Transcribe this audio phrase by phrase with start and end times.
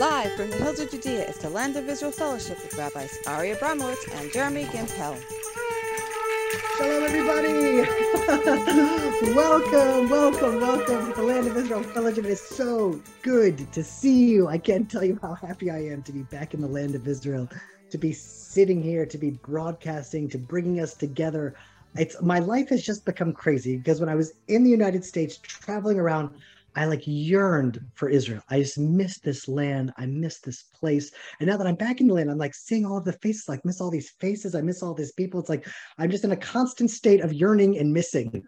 [0.00, 3.50] Live from the hills of Judea is the Land of Israel Fellowship with Rabbis Ari
[3.50, 5.22] Abramowitz and Jeremy Gimpel.
[6.78, 7.82] Hello, everybody.
[9.34, 12.24] welcome, welcome, welcome to the Land of Israel Fellowship.
[12.24, 14.48] It is so good to see you.
[14.48, 17.06] I can't tell you how happy I am to be back in the Land of
[17.06, 17.46] Israel,
[17.90, 21.56] to be sitting here, to be broadcasting, to bringing us together.
[21.96, 25.36] It's my life has just become crazy because when I was in the United States
[25.36, 26.30] traveling around,
[26.76, 28.42] I like yearned for Israel.
[28.48, 29.92] I just missed this land.
[29.96, 31.10] I missed this place.
[31.38, 33.48] And now that I'm back in the land, I'm like seeing all of the faces,
[33.48, 34.54] like miss all these faces.
[34.54, 35.40] I miss all these people.
[35.40, 35.66] It's like
[35.98, 38.44] I'm just in a constant state of yearning and missing.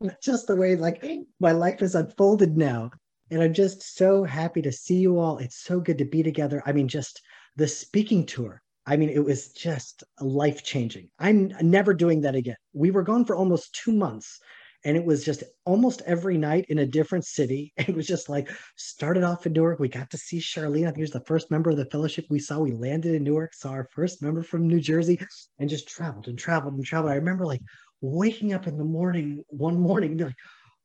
[0.22, 1.04] just the way like
[1.40, 2.90] my life is unfolded now.
[3.30, 5.38] And I'm just so happy to see you all.
[5.38, 6.62] It's so good to be together.
[6.64, 7.20] I mean, just
[7.56, 8.62] the speaking tour.
[8.86, 11.10] I mean, it was just life changing.
[11.18, 12.56] I'm never doing that again.
[12.72, 14.40] We were gone for almost two months
[14.88, 17.74] and it was just almost every night in a different city.
[17.88, 19.78] It was just like started off in Newark.
[19.78, 20.84] We got to see Charlene.
[20.84, 22.60] I think he was the first member of the fellowship we saw.
[22.60, 25.20] We landed in Newark, saw our first member from New Jersey,
[25.58, 27.12] and just traveled and traveled and traveled.
[27.12, 27.60] I remember like
[28.00, 30.34] waking up in the morning one morning, like,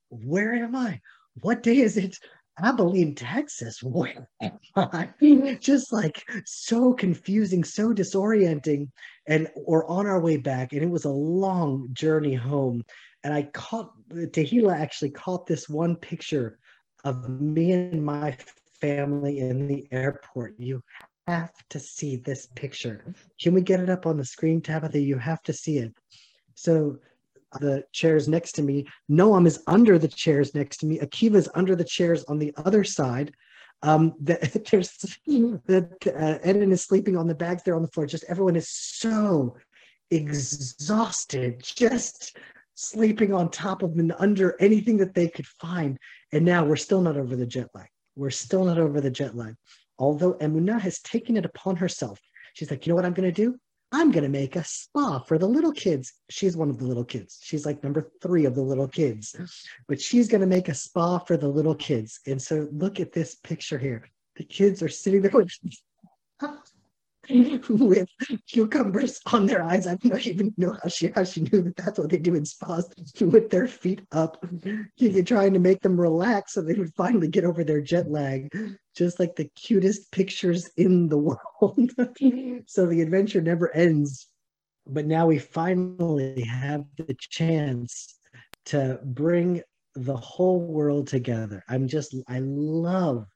[0.09, 0.99] where am I?
[1.35, 2.17] What day is it?
[2.61, 3.81] Abilene, Texas.
[3.83, 5.09] Where am I?
[5.59, 8.89] Just like so confusing, so disorienting.
[9.27, 12.83] And we're on our way back, and it was a long journey home
[13.23, 16.59] and I caught Tehila actually caught this one picture
[17.03, 18.35] of me and my
[18.79, 20.55] family in the airport.
[20.59, 20.81] You
[21.27, 23.15] have to see this picture.
[23.41, 24.99] Can we get it up on the screen, Tabitha?
[24.99, 25.93] You have to see it.
[26.55, 26.97] So
[27.59, 30.99] the chairs next to me, Noam is under the chairs next to me.
[30.99, 33.33] Akiva is under the chairs on the other side.
[33.83, 34.35] Um, the,
[34.69, 34.91] there's
[35.27, 38.05] the, uh, Eden is sleeping on the bags there on the floor.
[38.05, 39.55] Just everyone is so
[40.11, 42.37] exhausted, just
[42.75, 45.97] sleeping on top of and under anything that they could find.
[46.31, 47.87] And now we're still not over the jet lag.
[48.15, 49.55] We're still not over the jet lag.
[49.99, 52.19] Although Emunah has taken it upon herself.
[52.53, 53.57] She's like, you know what I'm going to do?
[53.91, 56.13] I'm going to make a spa for the little kids.
[56.29, 57.39] She's one of the little kids.
[57.43, 59.35] She's like number three of the little kids,
[59.87, 62.19] but she's going to make a spa for the little kids.
[62.25, 64.09] And so look at this picture here.
[64.35, 65.31] The kids are sitting there
[67.69, 68.09] with
[68.49, 69.87] cucumbers on their eyes.
[69.87, 72.45] I don't even know how she how she knew that that's what they do in
[72.45, 72.89] spas
[73.21, 74.43] with their feet up.
[74.97, 78.49] You're trying to make them relax so they would finally get over their jet lag.
[78.95, 81.91] Just like the cutest pictures in the world.
[82.67, 84.27] so the adventure never ends.
[84.85, 88.19] But now we finally have the chance
[88.65, 89.61] to bring
[89.95, 91.63] the whole world together.
[91.69, 93.27] I'm just I love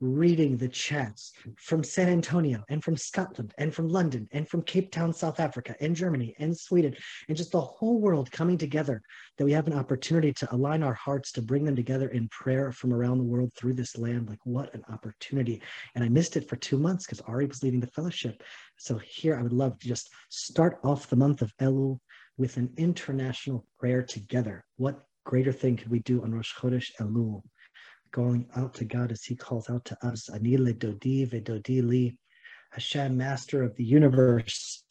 [0.00, 4.90] reading the chats from San Antonio and from Scotland and from London and from Cape
[4.90, 6.94] Town, South Africa and Germany and Sweden
[7.28, 9.00] and just the whole world coming together
[9.38, 12.72] that we have an opportunity to align our hearts to bring them together in prayer
[12.72, 14.28] from around the world through this land.
[14.28, 15.62] Like what an opportunity.
[15.94, 18.42] And I missed it for two months because Ari was leading the fellowship.
[18.76, 21.98] So here I would love to just start off the month of Elul
[22.36, 24.64] with an international prayer together.
[24.76, 27.42] What greater thing could we do on Rosh Chodesh Elul?
[28.12, 30.28] Going out to God as He calls out to us.
[30.28, 32.16] Ani Ledodi Vedodi Li,
[32.72, 34.84] Hashem, Master of the universe.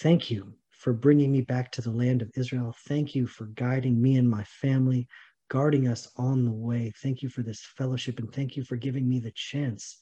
[0.00, 2.74] Thank you for bringing me back to the land of Israel.
[2.86, 5.08] Thank you for guiding me and my family,
[5.48, 6.92] guarding us on the way.
[7.02, 9.98] Thank you for this fellowship, and thank you for giving me the chance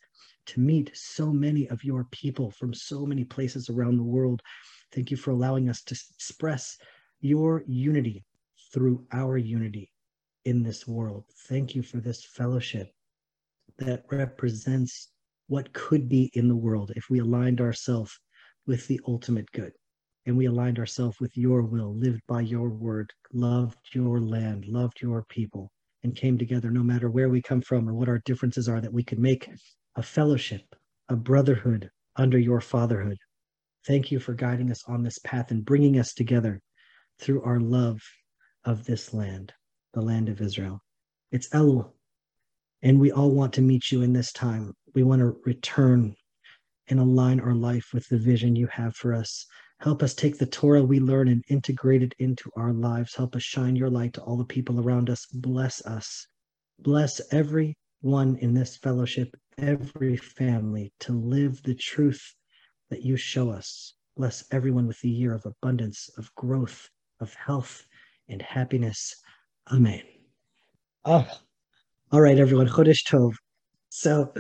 [0.46, 4.42] to meet so many of your people from so many places around the world.
[4.92, 6.76] Thank you for allowing us to express
[7.20, 8.24] your unity
[8.72, 9.90] through our unity
[10.46, 11.24] in this world.
[11.48, 12.92] Thank you for this fellowship
[13.78, 15.10] that represents
[15.48, 18.18] what could be in the world if we aligned ourselves
[18.66, 19.72] with the ultimate good
[20.24, 25.00] and we aligned ourselves with your will, lived by your word, loved your land, loved
[25.00, 25.70] your people,
[26.04, 28.92] and came together no matter where we come from or what our differences are, that
[28.92, 29.48] we could make
[29.96, 30.62] a fellowship,
[31.08, 33.18] a brotherhood under your fatherhood.
[33.86, 36.60] Thank you for guiding us on this path and bringing us together
[37.20, 38.00] through our love
[38.64, 39.52] of this land
[39.96, 40.78] the land of Israel.
[41.32, 41.90] It's Elul.
[42.82, 44.74] And we all want to meet you in this time.
[44.94, 46.14] We want to return
[46.88, 49.46] and align our life with the vision you have for us.
[49.80, 53.14] Help us take the Torah we learn and integrate it into our lives.
[53.14, 55.24] Help us shine your light to all the people around us.
[55.32, 56.26] Bless us.
[56.78, 62.34] Bless every one in this fellowship, every family to live the truth
[62.90, 63.94] that you show us.
[64.14, 67.86] Bless everyone with the year of abundance, of growth, of health,
[68.28, 69.16] and happiness.
[69.72, 70.02] Amen.
[71.04, 71.26] Oh,
[72.12, 72.68] all right, everyone.
[72.68, 73.32] Chodesh Tov.
[73.88, 74.32] So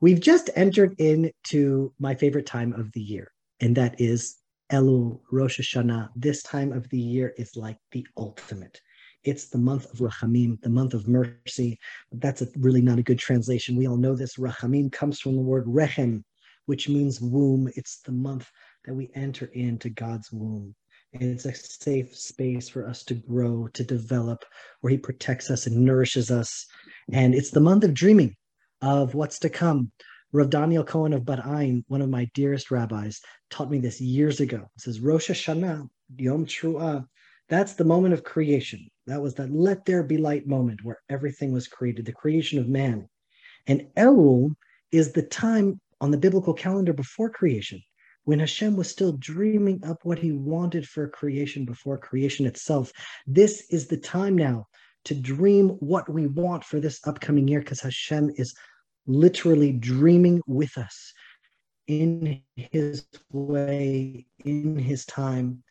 [0.00, 3.30] we've just entered into my favorite time of the year,
[3.60, 4.38] and that is
[4.72, 6.08] Elul, Rosh Hashanah.
[6.16, 8.80] This time of the year is like the ultimate.
[9.22, 11.78] It's the month of Rachamim, the month of mercy.
[12.12, 13.76] That's a, really not a good translation.
[13.76, 14.36] We all know this.
[14.36, 16.22] Rachamim comes from the word rechem,
[16.64, 17.70] which means womb.
[17.76, 18.50] It's the month
[18.86, 20.74] that we enter into God's womb.
[21.12, 24.44] It's a safe space for us to grow, to develop,
[24.80, 26.66] where He protects us and nourishes us.
[27.12, 28.36] And it's the month of dreaming
[28.80, 29.90] of what's to come.
[30.32, 33.20] Rav Daniel Cohen of Bat Ayin, one of my dearest rabbis,
[33.50, 34.58] taught me this years ago.
[34.76, 37.04] It says Rosh Hashanah, Yom Truah,
[37.48, 38.88] that's the moment of creation.
[39.08, 42.68] That was that let there be light moment where everything was created, the creation of
[42.68, 43.08] man.
[43.66, 44.54] And Elul
[44.92, 47.82] is the time on the biblical calendar before creation,
[48.24, 52.92] when Hashem was still dreaming up what he wanted for creation before creation itself.
[53.26, 54.66] This is the time now
[55.04, 58.54] to dream what we want for this upcoming year because Hashem is
[59.06, 61.12] literally dreaming with us
[61.86, 65.62] in his way, in his time.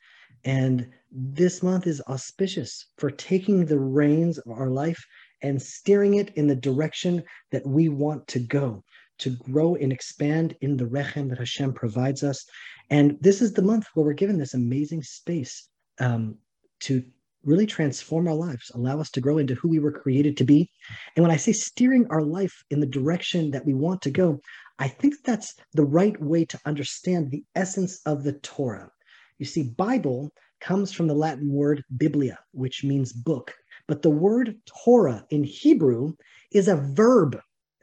[0.44, 5.04] And this month is auspicious for taking the reins of our life
[5.42, 8.84] and steering it in the direction that we want to go,
[9.19, 12.45] to grow and expand in the rechem that Hashem provides us.
[12.89, 15.68] And this is the month where we're given this amazing space
[16.00, 16.36] um,
[16.81, 17.04] to
[17.44, 20.69] really transform our lives, allow us to grow into who we were created to be.
[21.16, 24.39] And when I say steering our life in the direction that we want to go,
[24.77, 28.92] I think that's the right way to understand the essence of the Torah.
[29.38, 33.54] You see, Bible comes from the Latin word biblia, which means book.
[33.88, 36.13] But the word Torah in Hebrew
[36.51, 37.39] is a verb.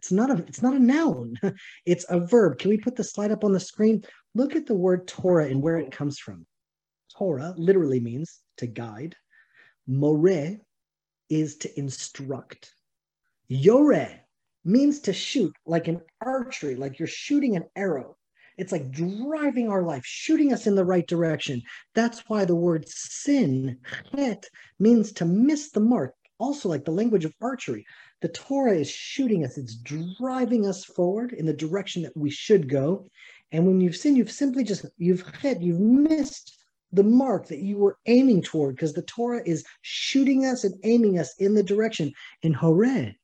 [0.07, 1.35] It's not a it's not a noun.
[1.85, 2.59] It's a verb.
[2.59, 4.05] Can we put the slide up on the screen?
[4.37, 6.47] Look at the word Torah and where it comes from.
[7.19, 9.17] Torah literally means to guide,
[9.89, 10.61] More
[11.29, 12.73] is to instruct.
[13.49, 14.21] Yore
[14.65, 18.17] means to shoot, like an archery, like you're shooting an arrow.
[18.59, 21.63] It's like driving our life, shooting us in the right direction.
[21.97, 23.79] That's why the word sin,
[24.15, 24.49] chet,
[24.79, 26.15] means to miss the mark.
[26.39, 27.85] Also, like the language of archery,
[28.23, 32.69] the Torah is shooting us, it's driving us forward in the direction that we should
[32.69, 33.07] go.
[33.53, 36.57] And when you've sinned, you've simply just, you've hit, you've missed
[36.93, 41.19] the mark that you were aiming toward because the Torah is shooting us and aiming
[41.19, 42.13] us in the direction.
[42.43, 43.15] In Horeh,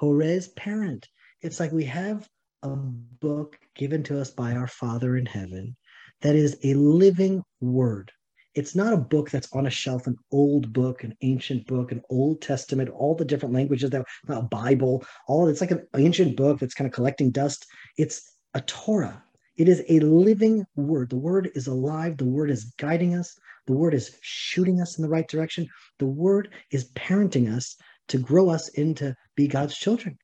[0.00, 1.08] Horeh's parent.
[1.42, 2.28] It's like we have
[2.62, 5.76] a book given to us by our Father in heaven
[6.22, 8.12] that is a living word.
[8.54, 12.02] It's not a book that's on a shelf, an old book, an ancient book, an
[12.10, 16.58] Old Testament, all the different languages that a Bible, all it's like an ancient book
[16.58, 17.66] that's kind of collecting dust.
[17.96, 19.22] It's a Torah.
[19.56, 21.10] It is a living word.
[21.10, 22.16] The word is alive.
[22.16, 23.38] The word is guiding us.
[23.66, 25.68] The word is shooting us in the right direction.
[25.98, 27.76] The word is parenting us
[28.08, 30.18] to grow us into be God's children.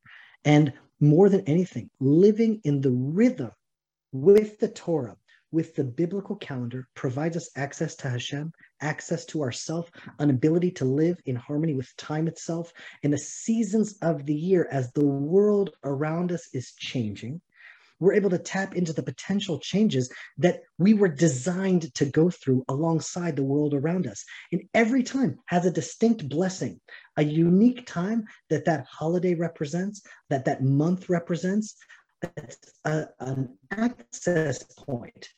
[0.45, 3.53] And more than anything, living in the rhythm
[4.13, 5.17] with the Torah,
[5.57, 10.85] with the biblical calendar, provides us access to Hashem, access to ourself, an ability to
[10.85, 15.71] live in harmony with time itself and the seasons of the year as the world
[15.83, 17.41] around us is changing
[17.99, 22.63] we're able to tap into the potential changes that we were designed to go through
[22.69, 24.23] alongside the world around us.
[24.53, 26.79] And every time has a distinct blessing,
[27.17, 31.77] a unique time that that holiday represents, that that month represents.
[32.37, 35.31] It's a, an access point.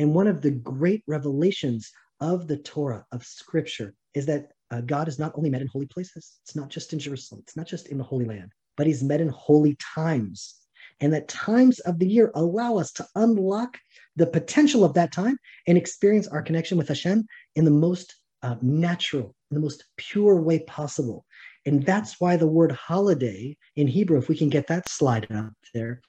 [0.00, 5.06] And one of the great revelations of the Torah, of Scripture, is that uh, God
[5.06, 6.38] is not only met in holy places.
[6.42, 7.42] It's not just in Jerusalem.
[7.44, 10.60] It's not just in the Holy Land, but He's met in holy times
[11.00, 13.78] and that times of the year allow us to unlock
[14.16, 15.36] the potential of that time
[15.66, 20.40] and experience our connection with Hashem in the most uh, natural, in the most pure
[20.40, 21.24] way possible.
[21.66, 25.52] And that's why the word holiday in Hebrew, if we can get that slide up
[25.74, 26.00] there,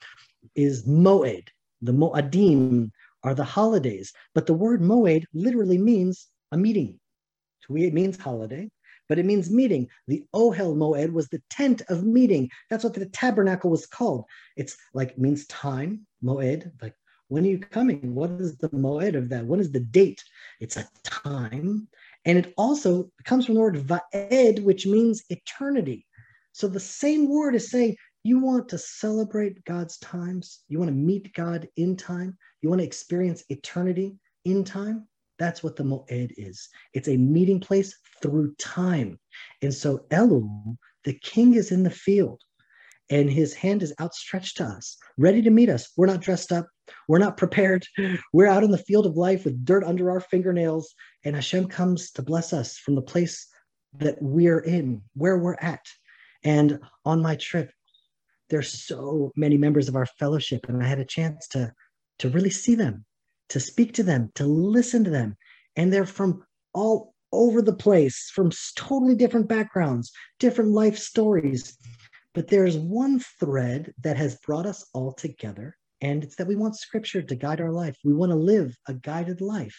[0.56, 1.50] is moed.
[1.82, 2.92] The moadim
[3.24, 7.00] are the holidays, but the word moed literally means a meeting.
[7.68, 8.70] So it means holiday,
[9.08, 9.88] but it means meeting.
[10.08, 12.50] The Ohel Moed was the tent of meeting.
[12.70, 14.26] That's what the tabernacle was called.
[14.58, 16.96] It's like means time, Moed, like
[17.28, 18.14] when are you coming?
[18.16, 19.46] What is the Moed of that?
[19.46, 20.24] What is the date?
[20.60, 21.88] It's a time.
[22.26, 26.06] And it also comes from the word Va'ed, which means eternity.
[26.52, 30.96] So the same word is saying you want to celebrate God's times, you want to
[30.96, 35.08] meet God in time, you want to experience eternity in time.
[35.40, 36.70] That's what the Moed is.
[36.94, 39.20] It's a meeting place through time.
[39.64, 42.40] And so Elul, the king is in the field
[43.10, 45.92] and his hand is outstretched to us, ready to meet us.
[45.98, 46.68] We're not dressed up.
[47.08, 47.86] We're not prepared.
[48.34, 50.94] We're out in the field of life with dirt under our fingernails.
[51.26, 53.48] And Hashem comes to bless us from the place
[53.98, 55.86] that we're in, where we're at.
[56.44, 57.72] And on my trip,
[58.52, 61.74] there's so many members of our fellowship, and I had a chance to,
[62.20, 63.06] to really see them
[63.52, 65.36] to speak to them, to listen to them.
[65.76, 71.78] And they're from all over the place from totally different backgrounds, different life stories.
[72.34, 76.78] But there's one thread that has brought us all together, and it's that we want
[76.78, 77.98] scripture to guide our life.
[78.06, 79.78] We want to live a guided life.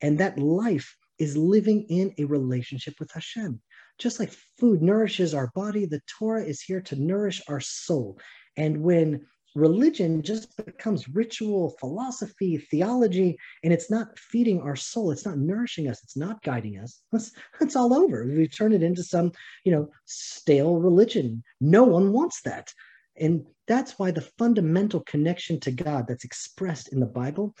[0.00, 3.60] And that life is living in a relationship with Hashem.
[4.02, 8.18] Just like food nourishes our body, the Torah is here to nourish our soul.
[8.56, 15.24] And when religion just becomes ritual, philosophy, theology, and it's not feeding our soul, it's
[15.24, 17.30] not nourishing us, it's not guiding us, it's,
[17.60, 18.26] it's all over.
[18.26, 19.30] We turn it into some,
[19.64, 21.44] you know, stale religion.
[21.60, 22.72] No one wants that.
[23.16, 27.54] And that's why the fundamental connection to God that's expressed in the Bible,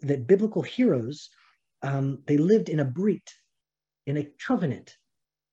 [0.00, 1.30] that biblical heroes,
[1.82, 3.30] um, they lived in a brit,
[4.08, 4.96] in a covenant,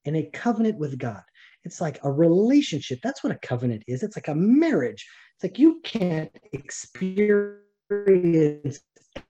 [0.06, 1.22] in a covenant with God.
[1.64, 3.00] It's like a relationship.
[3.04, 4.04] That's what a covenant is.
[4.04, 5.06] It's like a marriage.
[5.36, 7.60] It's like you can't experience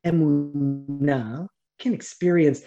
[0.05, 1.48] emunah,
[1.79, 2.62] can't experience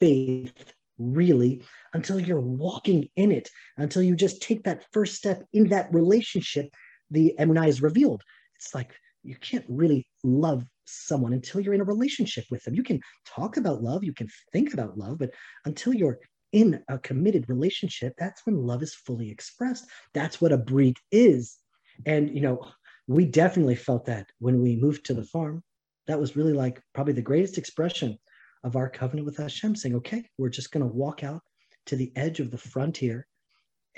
[0.00, 1.62] faith really
[1.92, 6.70] until you're walking in it, until you just take that first step in that relationship.
[7.10, 8.22] The emunah is revealed.
[8.56, 12.74] It's like you can't really love someone until you're in a relationship with them.
[12.74, 15.30] You can talk about love, you can think about love, but
[15.64, 16.18] until you're
[16.52, 19.86] in a committed relationship, that's when love is fully expressed.
[20.14, 21.56] That's what a brit is.
[22.04, 22.66] And, you know,
[23.06, 25.62] we definitely felt that when we moved to the farm.
[26.06, 28.18] That was really like probably the greatest expression
[28.62, 31.42] of our covenant with Hashem, saying, okay, we're just going to walk out
[31.86, 33.26] to the edge of the frontier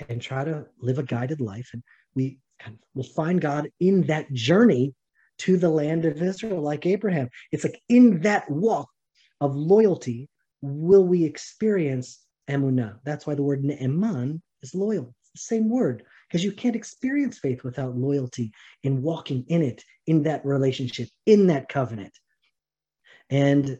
[0.07, 1.69] and try to live a guided life.
[1.73, 1.83] And
[2.15, 2.39] we
[2.93, 4.93] will find God in that journey
[5.39, 7.29] to the land of Israel, like Abraham.
[7.51, 8.89] It's like in that walk
[9.39, 10.29] of loyalty,
[10.61, 12.99] will we experience emunah?
[13.03, 15.13] That's why the word ne'eman is loyal.
[15.21, 18.51] It's the same word because you can't experience faith without loyalty
[18.83, 22.13] in walking in it, in that relationship, in that covenant.
[23.29, 23.79] And,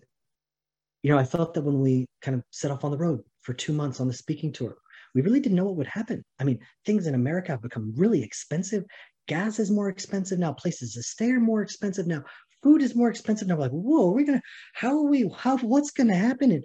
[1.02, 3.54] you know, I felt that when we kind of set off on the road for
[3.54, 4.78] two months on the speaking tour,
[5.16, 6.24] we really didn't know what would happen.
[6.40, 8.84] I mean, things in America have become really expensive.
[9.28, 10.54] Gas is more expensive now.
[10.54, 12.24] Places to stay are more expensive now.
[12.62, 13.56] Food is more expensive now.
[13.56, 14.42] We're like, whoa, we're gonna,
[14.74, 16.52] how are we, how, what's gonna happen?
[16.52, 16.64] And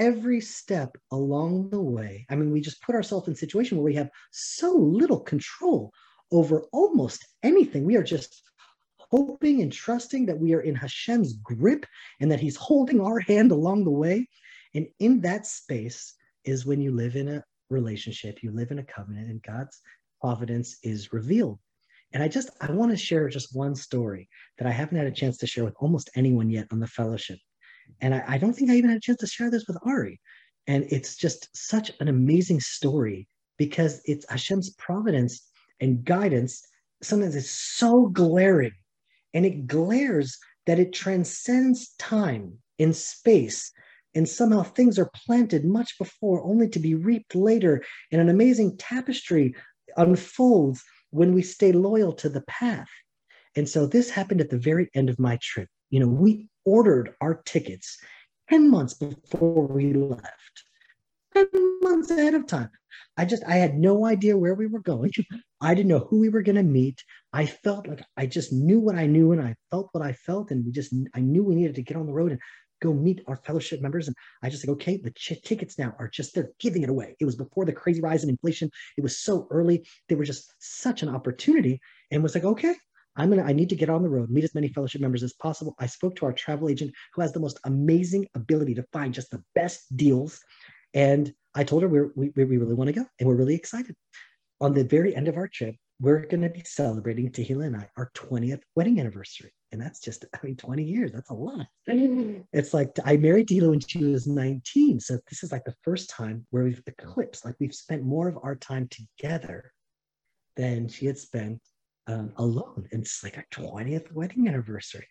[0.00, 3.84] every step along the way, I mean, we just put ourselves in a situation where
[3.84, 5.92] we have so little control
[6.32, 7.84] over almost anything.
[7.84, 8.42] We are just
[8.96, 11.84] hoping and trusting that we are in Hashem's grip
[12.18, 14.26] and that He's holding our hand along the way.
[14.74, 16.14] And in that space
[16.44, 19.78] is when you live in a relationship, you live in a covenant, and God's
[20.20, 21.58] providence is revealed.
[22.12, 25.12] And I just I want to share just one story that I haven't had a
[25.12, 27.38] chance to share with almost anyone yet on the fellowship.
[28.00, 30.20] And I, I don't think I even had a chance to share this with Ari.
[30.66, 33.26] And it's just such an amazing story
[33.58, 35.48] because it's Hashem's providence
[35.80, 36.64] and guidance.
[37.02, 38.72] Sometimes it's so glaring
[39.34, 43.72] and it glares that it transcends time and space.
[44.14, 47.82] And somehow things are planted much before, only to be reaped later.
[48.10, 49.54] And an amazing tapestry
[49.96, 52.88] unfolds when we stay loyal to the path.
[53.56, 55.68] And so this happened at the very end of my trip.
[55.90, 57.98] You know, we ordered our tickets
[58.48, 60.64] 10 months before we left,
[61.34, 61.46] 10
[61.82, 62.70] months ahead of time.
[63.16, 65.12] I just, I had no idea where we were going.
[65.60, 67.02] I didn't know who we were going to meet.
[67.32, 70.50] I felt like I just knew what I knew and I felt what I felt.
[70.50, 72.40] And we just, I knew we needed to get on the road and
[72.80, 74.08] go meet our fellowship members.
[74.08, 77.14] And I just like, okay, the ch- tickets now are just, they're giving it away.
[77.20, 78.70] It was before the crazy rise in inflation.
[78.96, 79.86] It was so early.
[80.08, 82.74] They were just such an opportunity and was like, okay,
[83.16, 85.32] I'm gonna, I need to get on the road, meet as many fellowship members as
[85.34, 85.74] possible.
[85.78, 89.30] I spoke to our travel agent who has the most amazing ability to find just
[89.30, 90.40] the best deals.
[90.94, 93.94] And I told her we're, we, we really want to go and we're really excited.
[94.60, 97.88] On the very end of our trip, we're going to be celebrating Tehila and I
[97.96, 99.52] our 20th wedding anniversary.
[99.72, 101.66] And that's just, I mean, 20 years, that's a lot.
[102.52, 105.00] It's like I married Tehila when she was 19.
[105.00, 108.38] So this is like the first time where we've eclipsed, like we've spent more of
[108.42, 109.72] our time together
[110.56, 111.60] than she had spent
[112.10, 112.88] um, alone.
[112.92, 115.06] And it's like our 20th wedding anniversary.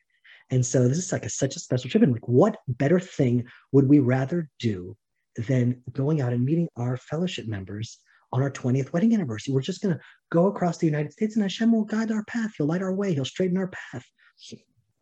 [0.51, 2.03] And so this is like a, such a special trip.
[2.03, 4.95] And like, what better thing would we rather do
[5.35, 7.99] than going out and meeting our fellowship members
[8.31, 9.53] on our 20th wedding anniversary?
[9.53, 10.01] We're just going to
[10.31, 12.51] go across the United States and Hashem will guide our path.
[12.57, 13.13] He'll light our way.
[13.13, 14.05] He'll straighten our path.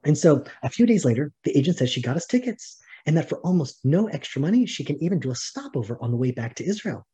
[0.04, 3.30] And so a few days later, the agent says she got us tickets and that
[3.30, 6.56] for almost no extra money, she can even do a stopover on the way back
[6.56, 7.08] to Israel.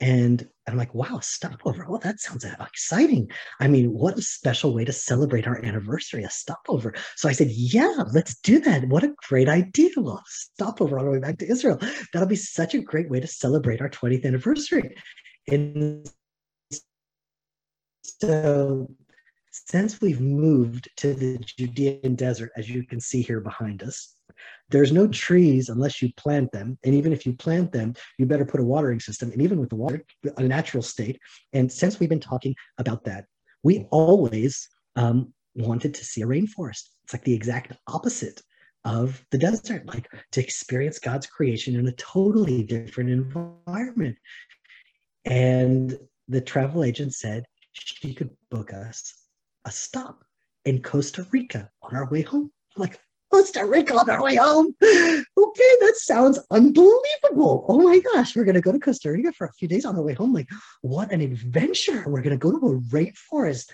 [0.00, 1.84] And I'm like, wow, stopover.
[1.88, 3.28] Oh, that sounds exciting.
[3.58, 6.94] I mean, what a special way to celebrate our anniversary, a stopover.
[7.16, 8.88] So I said, yeah, let's do that.
[8.88, 9.90] What a great idea.
[9.96, 11.78] We'll stopover on the way back to Israel.
[12.12, 14.94] That'll be such a great way to celebrate our 20th anniversary.
[15.48, 16.08] And
[18.02, 18.88] so
[19.50, 24.14] since we've moved to the Judean desert, as you can see here behind us,
[24.70, 26.78] There's no trees unless you plant them.
[26.84, 29.30] And even if you plant them, you better put a watering system.
[29.32, 30.04] And even with the water,
[30.36, 31.18] a natural state.
[31.52, 33.24] And since we've been talking about that,
[33.62, 36.90] we always um, wanted to see a rainforest.
[37.04, 38.42] It's like the exact opposite
[38.84, 44.16] of the desert, like to experience God's creation in a totally different environment.
[45.24, 49.14] And the travel agent said she could book us
[49.64, 50.24] a stop
[50.64, 52.50] in Costa Rica on our way home.
[52.76, 54.74] Like, Costa Rica on our way home.
[54.82, 57.64] Okay, that sounds unbelievable.
[57.68, 59.94] Oh my gosh, we're going to go to Costa Rica for a few days on
[59.94, 60.32] the way home.
[60.32, 60.48] Like,
[60.82, 62.04] what an adventure.
[62.06, 63.70] We're going to go to a rainforest.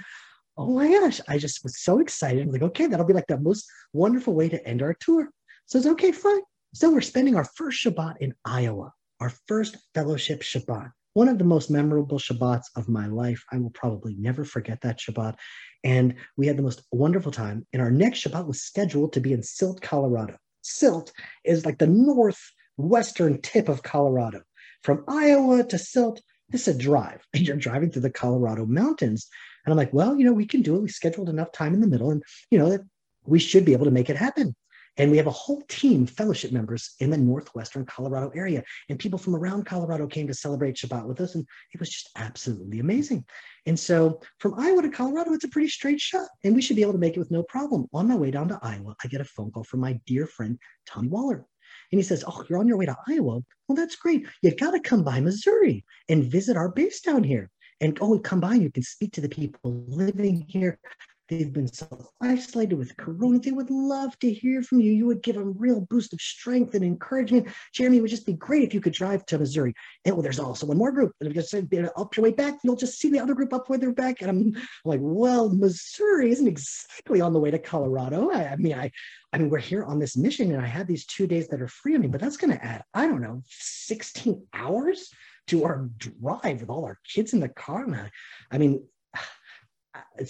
[0.56, 2.46] Oh my gosh, I just was so excited.
[2.46, 5.30] I'm like, okay, that'll be like the most wonderful way to end our tour.
[5.66, 6.42] So it's okay, fine.
[6.75, 11.44] So we're spending our first Shabbat in Iowa, our first fellowship Shabbat one of the
[11.44, 13.42] most memorable Shabbats of my life.
[13.50, 15.37] I will probably never forget that Shabbat.
[15.84, 17.66] And we had the most wonderful time.
[17.72, 20.36] And our next Shabbat was scheduled to be in Silt, Colorado.
[20.62, 21.12] Silt
[21.44, 24.42] is like the northwestern tip of Colorado.
[24.82, 26.22] From Iowa to Silt,
[26.52, 27.22] it's a drive.
[27.34, 29.28] And you're driving through the Colorado mountains.
[29.64, 30.82] And I'm like, well, you know, we can do it.
[30.82, 32.82] We scheduled enough time in the middle, and you know that
[33.26, 34.54] we should be able to make it happen.
[34.96, 38.62] And we have a whole team, fellowship members in the Northwestern Colorado area.
[38.88, 41.34] And people from around Colorado came to celebrate Shabbat with us.
[41.34, 43.24] And it was just absolutely amazing.
[43.66, 46.28] And so from Iowa to Colorado, it's a pretty straight shot.
[46.44, 47.86] And we should be able to make it with no problem.
[47.92, 50.58] On my way down to Iowa, I get a phone call from my dear friend,
[50.86, 51.44] Tommy Waller.
[51.90, 53.40] And he says, Oh, you're on your way to Iowa.
[53.68, 54.26] Well, that's great.
[54.42, 57.50] You've got to come by Missouri and visit our base down here.
[57.80, 60.78] And oh, come by and you can speak to the people living here.
[61.28, 61.88] They've been so
[62.20, 63.38] isolated with corona.
[63.38, 64.92] They would love to hear from you.
[64.92, 67.48] You would give them real boost of strength and encouragement.
[67.72, 69.74] Jeremy, it would just be great if you could drive to Missouri.
[70.04, 71.12] And well, there's also one more group.
[71.20, 73.70] And if just said, up your way back, you'll just see the other group up
[73.70, 74.20] where they're back.
[74.20, 78.30] And I'm like, well, Missouri isn't exactly on the way to Colorado.
[78.30, 78.90] I, I mean, I,
[79.32, 81.68] I mean, we're here on this mission, and I have these two days that are
[81.68, 85.10] free on me, but that's going to add, I don't know, 16 hours
[85.48, 87.86] to our drive with all our kids in the car.
[87.92, 88.10] I,
[88.50, 88.84] I mean,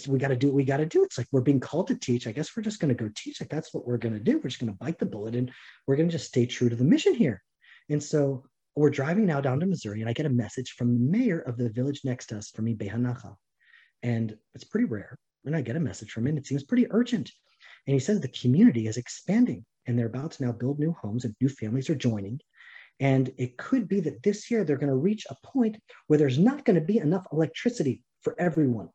[0.07, 1.03] we got to do what we got to do.
[1.03, 2.27] It's like we're being called to teach.
[2.27, 3.41] I guess we're just going to go teach.
[3.41, 4.37] Like that's what we're going to do.
[4.37, 5.51] We're just going to bite the bullet and
[5.87, 7.41] we're going to just stay true to the mission here.
[7.89, 10.99] And so we're driving now down to Missouri, and I get a message from the
[10.99, 13.35] mayor of the village next to us from Behanacha.
[14.03, 15.17] And it's pretty rare.
[15.45, 16.37] And I get a message from him.
[16.37, 17.31] It seems pretty urgent.
[17.87, 21.23] And he says the community is expanding and they're about to now build new homes
[21.23, 22.39] and new families are joining.
[22.99, 26.39] And it could be that this year they're going to reach a point where there's
[26.39, 28.89] not going to be enough electricity for everyone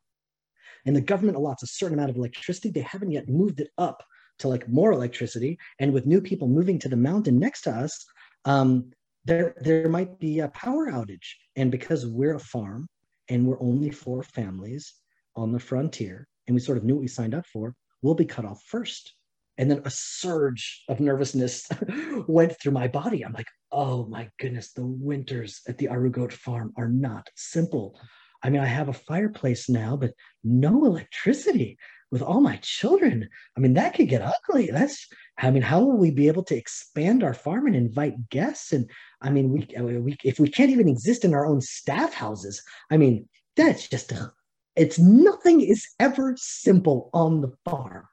[0.85, 2.69] and the government allots a certain amount of electricity.
[2.69, 4.03] They haven't yet moved it up
[4.39, 5.57] to like more electricity.
[5.79, 8.05] And with new people moving to the mountain next to us,
[8.45, 8.91] um,
[9.25, 11.35] there there might be a power outage.
[11.55, 12.87] And because we're a farm
[13.29, 14.93] and we're only four families
[15.35, 18.25] on the frontier, and we sort of knew what we signed up for, we'll be
[18.25, 19.13] cut off first.
[19.57, 21.69] And then a surge of nervousness
[22.27, 23.23] went through my body.
[23.23, 27.99] I'm like, oh my goodness, the winters at the Arugot farm are not simple.
[28.43, 30.11] I mean, I have a fireplace now, but
[30.43, 31.77] no electricity
[32.11, 33.29] with all my children.
[33.55, 34.69] I mean, that could get ugly.
[34.71, 38.73] That's, I mean, how will we be able to expand our farm and invite guests?
[38.73, 38.89] And
[39.21, 42.97] I mean, we, we if we can't even exist in our own staff houses, I
[42.97, 44.31] mean, that's just, a,
[44.75, 48.07] it's nothing is ever simple on the farm.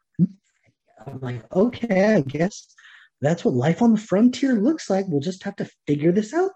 [1.07, 2.75] I'm like, okay, I guess
[3.21, 5.07] that's what life on the frontier looks like.
[5.09, 6.51] We'll just have to figure this out.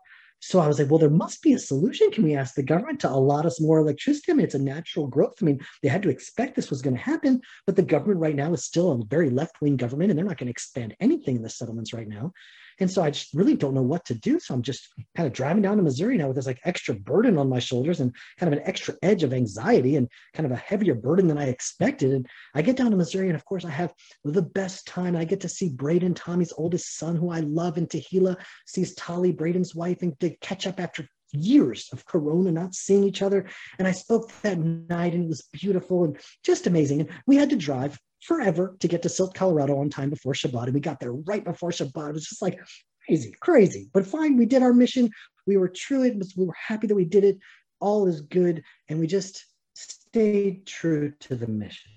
[0.44, 2.10] So I was like, well, there must be a solution.
[2.10, 4.32] Can we ask the government to allot us more electricity?
[4.32, 5.34] I mean, it's a natural growth.
[5.40, 8.34] I mean, they had to expect this was going to happen, but the government right
[8.34, 11.36] now is still a very left wing government, and they're not going to expand anything
[11.36, 12.32] in the settlements right now.
[12.80, 14.40] And so I just really don't know what to do.
[14.40, 17.38] So I'm just kind of driving down to Missouri now with this like extra burden
[17.38, 20.56] on my shoulders and kind of an extra edge of anxiety and kind of a
[20.56, 22.12] heavier burden than I expected.
[22.12, 23.92] And I get down to Missouri, and of course, I have
[24.24, 25.16] the best time.
[25.16, 29.32] I get to see Braden, Tommy's oldest son, who I love, and Tehila sees Tali,
[29.32, 33.46] Braden's wife, and they catch up after years of corona not seeing each other
[33.78, 37.48] and i spoke that night and it was beautiful and just amazing and we had
[37.48, 40.64] to drive forever to get to Silt, Colorado on time before Shabbat.
[40.64, 42.08] And we got there right before Shabbat.
[42.08, 42.58] It was just like
[43.06, 43.88] crazy, crazy.
[43.92, 45.10] But fine, we did our mission.
[45.46, 47.38] We were truly, we were happy that we did it.
[47.80, 48.62] All is good.
[48.88, 51.90] And we just stayed true to the mission.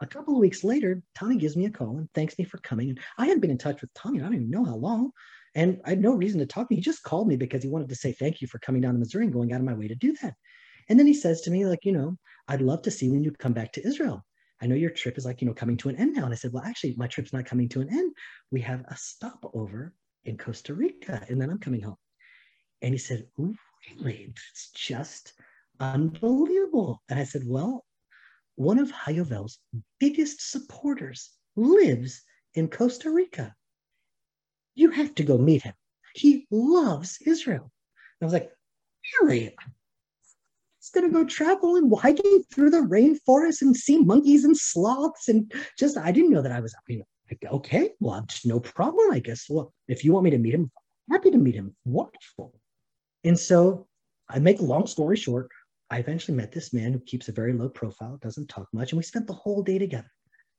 [0.00, 2.90] A couple of weeks later, Tommy gives me a call and thanks me for coming.
[2.90, 5.10] And I hadn't been in touch with Tommy, I don't even know how long.
[5.54, 6.76] And I had no reason to talk to him.
[6.76, 8.98] He just called me because he wanted to say thank you for coming down to
[9.00, 10.34] Missouri and going out of my way to do that.
[10.88, 12.16] And then he says to me, like, you know,
[12.46, 14.24] I'd love to see when you come back to Israel.
[14.60, 16.24] I know your trip is like, you know, coming to an end now.
[16.24, 18.12] And I said, well, actually, my trip's not coming to an end.
[18.50, 19.94] We have a stopover
[20.24, 21.96] in Costa Rica, and then I'm coming home.
[22.82, 24.32] And he said, really?
[24.50, 25.32] It's just
[25.80, 27.02] unbelievable.
[27.08, 27.84] And I said, well,
[28.56, 29.58] one of Hayovel's
[30.00, 32.22] biggest supporters lives
[32.54, 33.54] in Costa Rica.
[34.74, 35.74] You have to go meet him.
[36.14, 37.70] He loves Israel.
[38.20, 38.50] And I was like,
[39.20, 39.54] really?
[40.88, 45.28] He's going to go travel and hiking through the rainforest and see monkeys and sloths.
[45.28, 48.58] And just, I didn't know that I was, you know, like, okay, well, just no
[48.58, 49.46] problem, I guess.
[49.50, 50.70] Well, if you want me to meet him,
[51.10, 51.76] happy to meet him.
[51.84, 52.54] Wonderful.
[53.24, 53.86] And so
[54.30, 55.50] I make a long story short,
[55.90, 58.96] I eventually met this man who keeps a very low profile, doesn't talk much, and
[58.96, 60.10] we spent the whole day together.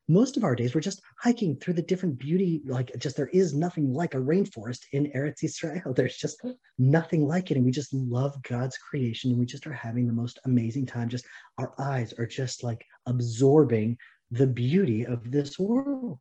[0.10, 3.54] Most of our days were just hiking through the different beauty, like just there is
[3.54, 5.94] nothing like a rainforest in Eretz Israel.
[5.96, 6.44] There's just
[6.80, 7.58] nothing like it.
[7.58, 11.10] And we just love God's creation and we just are having the most amazing time.
[11.10, 11.26] Just
[11.60, 13.98] our eyes are just like absorbing
[14.32, 16.20] the beauty of this world.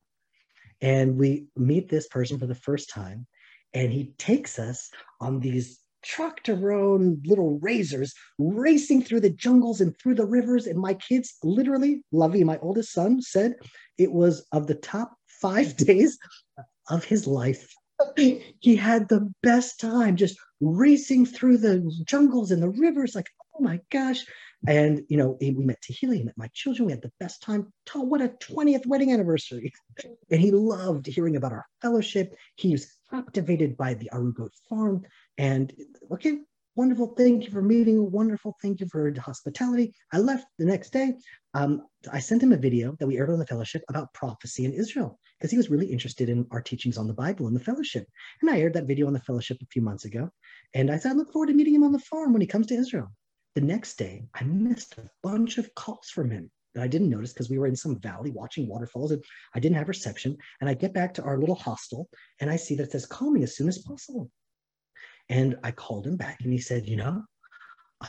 [0.81, 3.27] And we meet this person for the first time,
[3.75, 10.15] and he takes us on these tractor-owned little razors racing through the jungles and through
[10.15, 10.67] the rivers.
[10.67, 13.55] And my kids, literally, Lovey, my oldest son, said
[13.99, 16.19] it was of the top five days
[16.89, 17.73] of his life.
[18.17, 23.63] he had the best time just racing through the jungles and the rivers, like, oh
[23.63, 24.25] my gosh.
[24.67, 26.87] And, you know, we met Tehila, met my children.
[26.87, 27.73] We had the best time.
[27.95, 29.73] Oh, what a 20th wedding anniversary.
[30.31, 32.35] And he loved hearing about our fellowship.
[32.57, 35.03] He was captivated by the Arugot farm.
[35.37, 35.73] And
[36.13, 36.39] okay,
[36.77, 37.15] wonderful.
[37.17, 38.11] Thank you for meeting.
[38.11, 38.57] Wonderful.
[38.63, 39.95] Thank you for the hospitality.
[40.13, 41.15] I left the next day.
[41.55, 44.73] Um, I sent him a video that we aired on the fellowship about prophecy in
[44.73, 48.07] Israel because he was really interested in our teachings on the Bible and the fellowship.
[48.41, 50.31] And I aired that video on the fellowship a few months ago.
[50.75, 52.67] And I said, I look forward to meeting him on the farm when he comes
[52.69, 53.11] to Israel.
[53.55, 57.33] The next day, I missed a bunch of calls from him that I didn't notice
[57.33, 59.23] because we were in some valley watching waterfalls and
[59.55, 60.37] I didn't have reception.
[60.61, 62.09] And I get back to our little hostel
[62.41, 64.31] and I see that it says, call me as soon as possible.
[65.29, 67.25] And I called him back and he said, you know,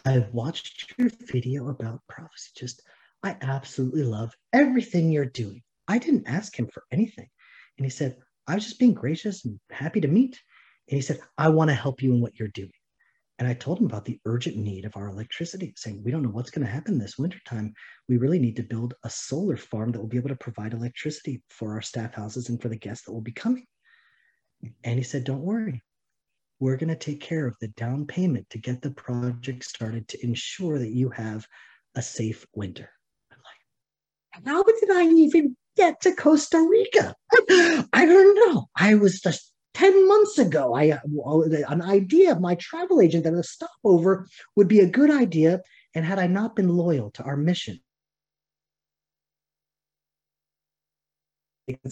[0.06, 2.52] I've watched your video about prophecy.
[2.56, 2.84] Just,
[3.24, 5.64] I absolutely love everything you're doing.
[5.88, 7.28] I didn't ask him for anything.
[7.78, 10.40] And he said, I was just being gracious and happy to meet.
[10.88, 12.72] And he said, I want to help you in what you're doing.
[13.40, 16.30] And I told him about the urgent need of our electricity, saying, we don't know
[16.30, 17.74] what's going to happen this wintertime.
[18.10, 21.42] We really need to build a solar farm that will be able to provide electricity
[21.50, 23.66] for our staff houses and for the guests that will be coming.
[24.84, 25.82] And he said, don't worry.
[26.60, 30.22] We're going to take care of the down payment to get the project started to
[30.22, 31.48] ensure that you have
[31.96, 32.90] a safe winter.
[34.46, 37.16] How did I even get to Costa Rica?
[37.94, 38.68] I don't know.
[38.76, 41.00] I was just 10 months ago, I uh,
[41.70, 45.62] an idea of my travel agent that a stopover would be a good idea.
[45.96, 47.80] And had I not been loyal to our mission,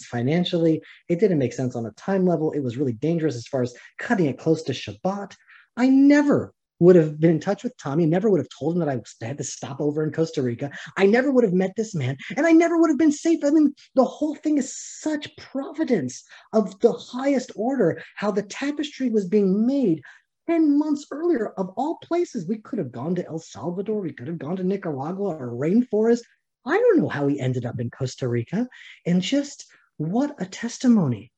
[0.04, 2.52] financially, it didn't make sense on a time level.
[2.52, 5.34] It was really dangerous as far as cutting it close to Shabbat.
[5.76, 8.88] I never would have been in touch with Tommy, never would have told him that
[8.88, 10.70] I had to stop over in Costa Rica.
[10.96, 13.40] I never would have met this man, and I never would have been safe.
[13.44, 19.10] I mean, the whole thing is such providence of the highest order, how the tapestry
[19.10, 20.02] was being made
[20.48, 21.48] 10 months earlier.
[21.58, 24.64] Of all places, we could have gone to El Salvador, we could have gone to
[24.64, 26.22] Nicaragua or rainforest.
[26.66, 28.68] I don't know how he ended up in Costa Rica.
[29.06, 29.66] And just
[29.98, 31.32] what a testimony.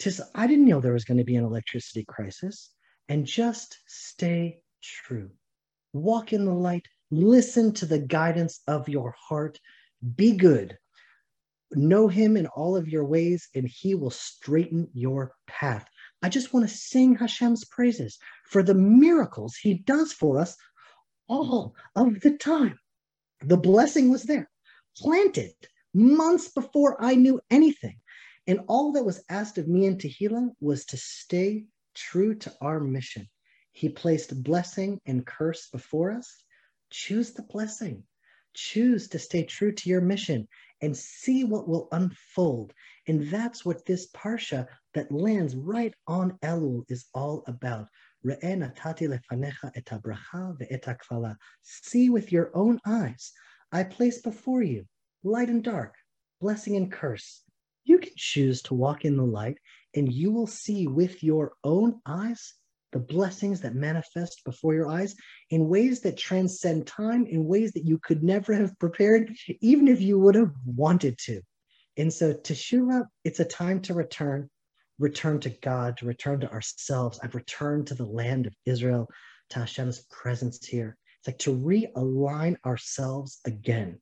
[0.00, 2.70] Just, I didn't know there was going to be an electricity crisis.
[3.08, 5.30] And just stay true.
[5.92, 9.58] Walk in the light, listen to the guidance of your heart,
[10.16, 10.76] be good.
[11.72, 15.86] Know him in all of your ways, and he will straighten your path.
[16.22, 20.56] I just want to sing Hashem's praises for the miracles he does for us
[21.28, 22.78] all of the time.
[23.40, 24.50] The blessing was there,
[24.96, 25.54] planted
[25.92, 27.98] months before I knew anything.
[28.46, 32.80] And all that was asked of me and Tehila was to stay true to our
[32.80, 33.28] mission.
[33.76, 36.44] He placed blessing and curse before us.
[36.90, 38.04] Choose the blessing.
[38.54, 40.46] Choose to stay true to your mission
[40.80, 42.72] and see what will unfold.
[43.08, 47.88] And that's what this parsha that lands right on Elul is all about.
[51.62, 53.32] See with your own eyes.
[53.72, 54.86] I place before you
[55.24, 55.96] light and dark,
[56.40, 57.42] blessing and curse.
[57.82, 59.58] You can choose to walk in the light,
[59.96, 62.54] and you will see with your own eyes
[62.94, 65.16] the blessings that manifest before your eyes
[65.50, 70.00] in ways that transcend time, in ways that you could never have prepared, even if
[70.00, 71.42] you would have wanted to.
[71.96, 74.48] And so, Teshuvah, it's a time to return,
[75.00, 77.18] return to God, to return to ourselves.
[77.20, 79.08] I've returned to the land of Israel,
[79.50, 80.96] to Hashem's presence here.
[81.18, 84.00] It's like to realign ourselves again,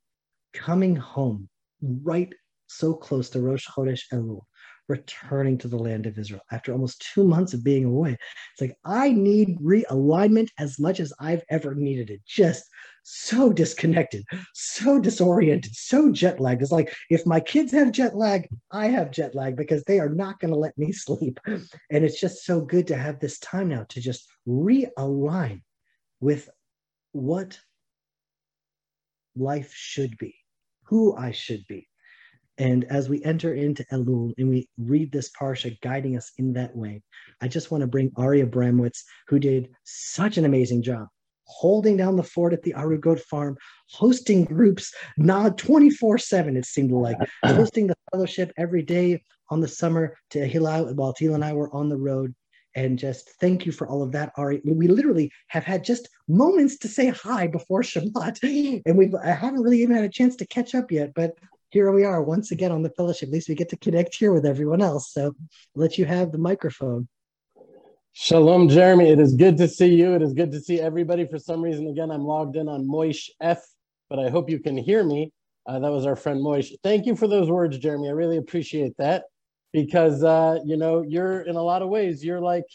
[0.53, 1.49] coming home
[1.81, 2.33] right
[2.67, 4.43] so close to Rosh Chodesh Elul,
[4.89, 8.13] returning to the land of Israel after almost two months of being away.
[8.53, 12.21] It's like, I need realignment as much as I've ever needed it.
[12.27, 12.65] Just
[13.03, 16.63] so disconnected, so disoriented, so jet lagged.
[16.63, 20.09] It's like if my kids have jet lag, I have jet lag because they are
[20.09, 21.41] not going to let me sleep.
[21.47, 25.63] And it's just so good to have this time now to just realign
[26.21, 26.49] with
[27.13, 27.59] what
[29.35, 30.35] life should be,
[30.85, 31.89] who I should be.
[32.59, 36.77] And as we enter into Elul and we read this parsha guiding us in that
[36.77, 37.03] way,
[37.41, 41.09] I just want to bring Ari Abramowitz, who did such an amazing job
[41.53, 43.57] holding down the fort at the Arugot farm,
[43.91, 49.69] hosting groups, not 24 7, it seemed like, hosting the fellowship every day on the
[49.69, 52.35] summer to Hila while Tila and I were on the road.
[52.75, 54.63] And just thank you for all of that, Ari.
[54.65, 59.61] We literally have had just moments to say hi before Shabbat, and we I haven't
[59.61, 61.13] really even had a chance to catch up yet.
[61.15, 61.35] But
[61.73, 63.29] here we are once again on the fellowship.
[63.29, 65.11] At least we get to connect here with everyone else.
[65.11, 65.35] So I'll
[65.75, 67.09] let you have the microphone.
[68.13, 69.09] Shalom, Jeremy.
[69.09, 70.15] It is good to see you.
[70.15, 71.27] It is good to see everybody.
[71.27, 73.63] For some reason, again, I'm logged in on Moish F,
[74.11, 75.33] but I hope you can hear me.
[75.67, 76.73] Uh, that was our friend Moish.
[76.83, 78.11] Thank you for those words, Jeremy.
[78.11, 79.25] I really appreciate that
[79.73, 82.67] because, uh, you know, you're in a lot of ways, you're like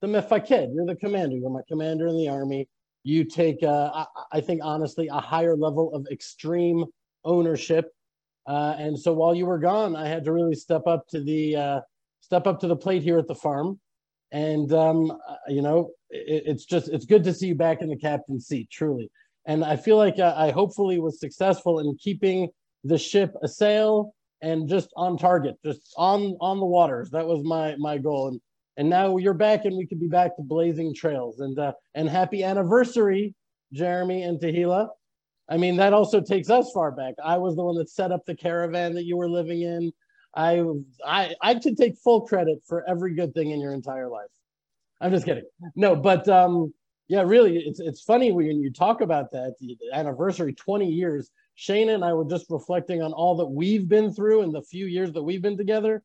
[0.00, 0.68] the mefaked.
[0.72, 1.34] You're the commander.
[1.34, 2.68] You're my commander in the army.
[3.02, 6.84] You take, uh, I, I, think, honestly, a higher level of extreme
[7.24, 7.90] ownership.
[8.48, 11.54] Uh, and so while you were gone, I had to really step up to the
[11.54, 11.80] uh,
[12.20, 13.78] step up to the plate here at the farm.
[14.32, 17.90] And um, uh, you know it, it's just it's good to see you back in
[17.90, 19.10] the captain's seat truly.
[19.46, 22.48] And i feel like uh, i hopefully was successful in keeping
[22.84, 27.10] the ship a sail and just on target just on on the waters.
[27.10, 28.28] That was my my goal.
[28.28, 28.40] And
[28.78, 31.40] and now you're back and we could be back to blazing trails.
[31.40, 33.34] And uh, and happy anniversary
[33.74, 34.88] jeremy and tehila
[35.48, 38.24] i mean that also takes us far back i was the one that set up
[38.26, 39.92] the caravan that you were living in
[40.34, 40.62] I
[41.04, 44.30] I I should take full credit for every good thing in your entire life.
[45.00, 45.44] I'm just kidding.
[45.74, 46.72] No, but um,
[47.08, 49.54] yeah, really, it's it's funny when you talk about that
[49.92, 51.30] anniversary, 20 years.
[51.56, 54.86] Shana and I were just reflecting on all that we've been through in the few
[54.86, 56.02] years that we've been together,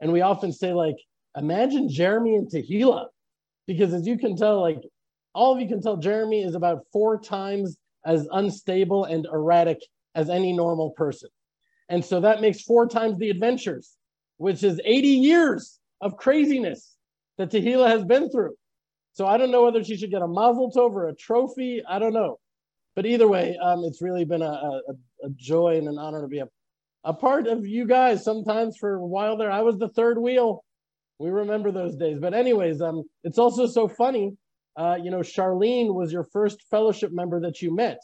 [0.00, 0.96] and we often say like,
[1.36, 3.08] imagine Jeremy and Tehila,
[3.66, 4.80] because as you can tell, like
[5.34, 9.78] all of you can tell, Jeremy is about four times as unstable and erratic
[10.14, 11.28] as any normal person.
[11.88, 13.96] And so that makes four times the adventures,
[14.38, 16.96] which is 80 years of craziness
[17.38, 18.54] that Tehila has been through.
[19.12, 21.82] So I don't know whether she should get a mazel tov or a trophy.
[21.88, 22.38] I don't know.
[22.96, 24.80] But either way, um, it's really been a, a,
[25.24, 26.48] a, joy and an honor to be a,
[27.02, 28.24] a part of you guys.
[28.24, 30.64] Sometimes for a while there, I was the third wheel.
[31.18, 32.18] We remember those days.
[32.20, 34.36] But anyways, um, it's also so funny.
[34.76, 38.00] Uh, you know, Charlene was your first fellowship member that you met.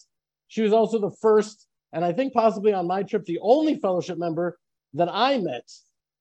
[0.49, 4.19] She was also the first and I think possibly on my trip, the only fellowship
[4.19, 4.59] member
[4.95, 5.69] that I met.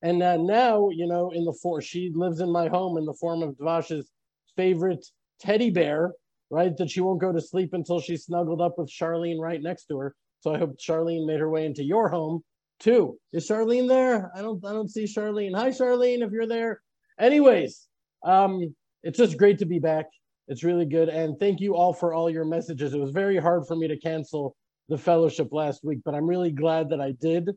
[0.02, 3.14] And uh, now, you know, in the form, she lives in my home in the
[3.14, 4.10] form of Dvash's
[4.56, 5.06] favorite
[5.40, 6.14] teddy bear,
[6.50, 6.76] right?
[6.78, 9.98] That she won't go to sleep until she's snuggled up with Charlene right next to
[10.00, 10.16] her.
[10.42, 12.42] So I hope Charlene made her way into your home
[12.80, 13.18] too.
[13.34, 14.32] Is Charlene there?
[14.36, 15.56] I don't, I don't see Charlene.
[15.56, 16.82] Hi, Charlene, if you're there.
[17.20, 17.88] Anyways,
[18.24, 20.06] um, it's just great to be back.
[20.50, 21.10] It's really good.
[21.10, 22.94] And thank you all for all your messages.
[22.94, 24.56] It was very hard for me to cancel
[24.90, 27.52] the fellowship last week, but I'm really glad that I did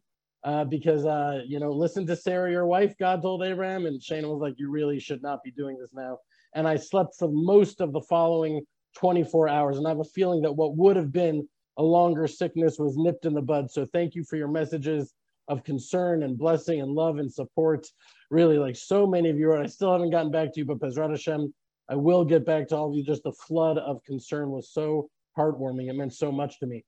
[0.44, 4.28] uh, because, uh, you know, listen to Sarah, your wife, God told Abraham, and Shana
[4.28, 6.18] was like, you really should not be doing this now.
[6.54, 8.60] And I slept for most of the following
[8.96, 9.78] 24 hours.
[9.78, 13.24] And I have a feeling that what would have been a longer sickness was nipped
[13.24, 13.70] in the bud.
[13.70, 15.14] So thank you for your messages
[15.48, 17.86] of concern and blessing and love and support.
[18.30, 21.10] Really, like so many of you, I still haven't gotten back to you, but Bezrat
[21.10, 21.52] Hashem,
[21.88, 23.04] I will get back to all of you.
[23.04, 25.88] Just the flood of concern was so heartwarming.
[25.88, 26.84] It meant so much to me.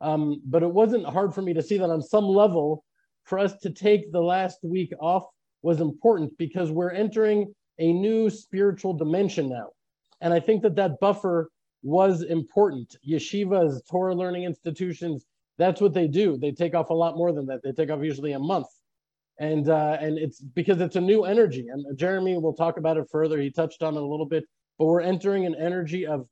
[0.00, 2.84] Um, but it wasn't hard for me to see that on some level,
[3.24, 5.24] for us to take the last week off
[5.62, 9.68] was important because we're entering a new spiritual dimension now.
[10.20, 11.50] And I think that that buffer
[11.82, 12.96] was important.
[13.06, 15.26] Yeshivas, Torah learning institutions,
[15.58, 16.36] that's what they do.
[16.36, 17.62] They take off a lot more than that.
[17.62, 18.66] They take off usually a month.
[19.38, 21.66] And uh, and it's because it's a new energy.
[21.70, 23.38] And Jeremy will talk about it further.
[23.38, 24.44] He touched on it a little bit,
[24.78, 26.26] but we're entering an energy of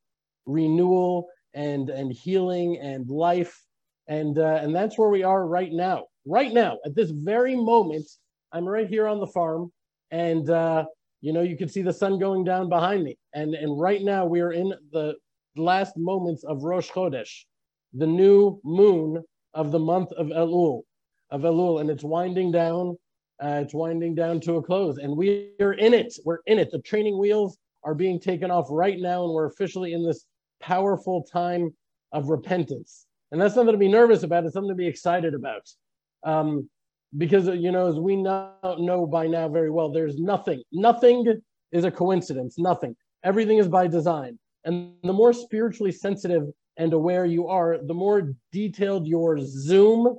[0.47, 3.63] renewal and and healing and life
[4.09, 8.07] and uh, and that's where we are right now right now at this very moment
[8.53, 9.71] i'm right here on the farm
[10.11, 10.85] and uh,
[11.21, 14.27] you know you can see the sun going down behind me and and right now
[14.27, 15.15] we are in the
[15.57, 17.45] last moments of rosh chodesh
[17.95, 19.23] the new moon
[19.55, 20.83] of the month of elul
[21.35, 22.97] of elul and it's winding down
[23.43, 26.71] uh, it's winding down to a close and we are in it we're in it
[26.71, 30.27] the training wheels are being taken off right now and we're officially in this
[30.61, 31.73] powerful time
[32.13, 33.07] of repentance.
[33.31, 34.45] And that's something to be nervous about.
[34.45, 35.69] It's something to be excited about.
[36.25, 36.69] Um,
[37.17, 40.63] because you know, as we know, know by now very well, there's nothing.
[40.73, 41.41] Nothing
[41.73, 42.59] is a coincidence.
[42.59, 42.97] Nothing.
[43.23, 44.39] Everything is by design.
[44.65, 46.45] And the more spiritually sensitive
[46.77, 50.17] and aware you are, the more detailed your zoom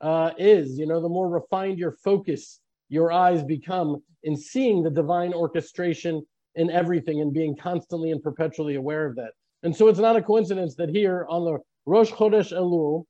[0.00, 0.78] uh, is.
[0.78, 6.22] You know, the more refined your focus, your eyes become in seeing the divine orchestration
[6.54, 9.32] in everything and being constantly and perpetually aware of that.
[9.62, 13.04] And so it's not a coincidence that here on the Rosh Chodesh Elul,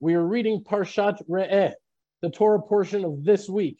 [0.00, 1.72] we are reading Parshat Re'eh,
[2.22, 3.78] the Torah portion of this week.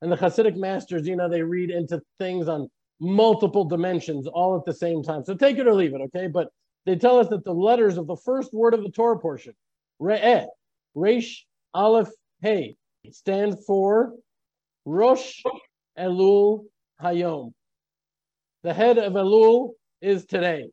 [0.00, 2.68] And the Hasidic masters, you know, they read into things on
[3.00, 5.24] multiple dimensions all at the same time.
[5.24, 6.26] So take it or leave it, okay?
[6.26, 6.48] But
[6.86, 9.54] they tell us that the letters of the first word of the Torah portion,
[10.00, 10.46] Re'eh,
[10.94, 12.10] Resh, Aleph,
[12.42, 12.76] Hey,
[13.12, 14.14] stand for
[14.84, 15.42] Rosh
[15.98, 16.64] Elul
[17.02, 17.52] Hayom.
[18.64, 19.70] The head of Elul
[20.02, 20.66] is today.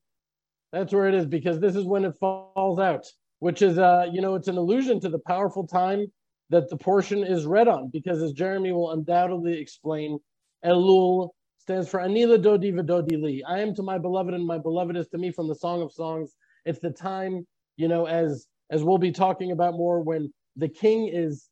[0.71, 3.05] That's where it is because this is when it falls out,
[3.39, 6.07] which is, uh, you know, it's an allusion to the powerful time
[6.49, 10.19] that the portion is read on because, as Jeremy will undoubtedly explain,
[10.65, 13.43] Elul stands for Ani Ledodi Vedodi Li.
[13.47, 15.91] I am to my beloved and my beloved is to me from the Song of
[15.93, 16.35] Songs.
[16.65, 21.09] It's the time, you know, as as we'll be talking about more when the king
[21.11, 21.47] is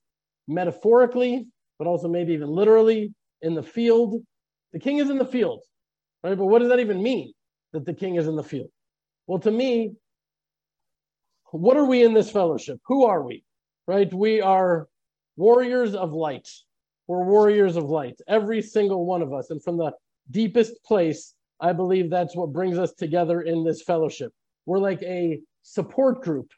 [0.47, 1.47] metaphorically,
[1.79, 4.21] but also maybe even literally in the field.
[4.73, 5.61] The king is in the field,
[6.23, 6.37] right?
[6.37, 7.33] But what does that even mean
[7.73, 8.69] that the king is in the field?
[9.25, 9.93] Well, to me,
[11.51, 12.79] what are we in this fellowship?
[12.87, 13.43] Who are we?
[13.87, 14.13] Right?
[14.13, 14.87] We are
[15.37, 16.47] warriors of light.
[17.07, 19.49] We're warriors of light, every single one of us.
[19.49, 19.93] And from the
[20.29, 24.33] deepest place, I believe that's what brings us together in this fellowship.
[24.65, 26.51] We're like a support group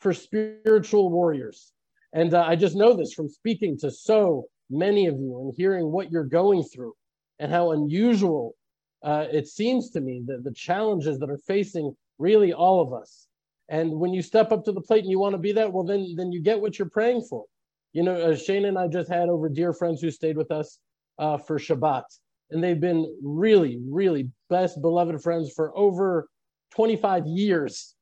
[0.00, 1.71] for spiritual warriors.
[2.12, 5.90] And uh, I just know this from speaking to so many of you and hearing
[5.90, 6.94] what you're going through
[7.38, 8.54] and how unusual
[9.02, 13.26] uh, it seems to me that the challenges that are facing really all of us.
[13.68, 15.84] And when you step up to the plate and you want to be that, well,
[15.84, 17.44] then then you get what you're praying for.
[17.92, 20.78] You know, uh, Shane and I just had over dear friends who stayed with us
[21.18, 22.04] uh, for Shabbat,
[22.50, 26.28] and they've been really, really best beloved friends for over
[26.74, 27.94] 25 years.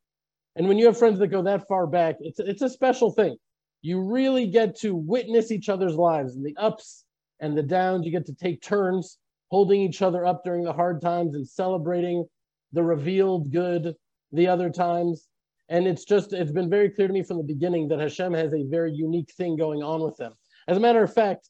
[0.57, 3.37] And when you have friends that go that far back, it's it's a special thing.
[3.82, 7.04] You really get to witness each other's lives and the ups
[7.40, 8.04] and the downs.
[8.04, 9.18] You get to take turns
[9.50, 12.26] holding each other up during the hard times and celebrating
[12.72, 13.94] the revealed good
[14.32, 15.26] the other times.
[15.68, 18.52] And it's just, it's been very clear to me from the beginning that Hashem has
[18.52, 20.32] a very unique thing going on with them.
[20.68, 21.48] As a matter of fact,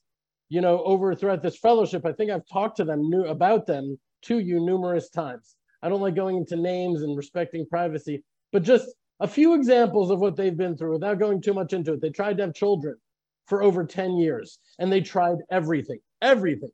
[0.49, 3.99] you know, over throughout this fellowship, I think I've talked to them new, about them
[4.23, 5.57] to you numerous times.
[5.83, 8.89] I don't like going into names and respecting privacy, but just
[9.21, 12.01] a few examples of what they've been through without going too much into it.
[12.01, 12.97] They tried to have children
[13.47, 16.71] for over 10 years and they tried everything, everything.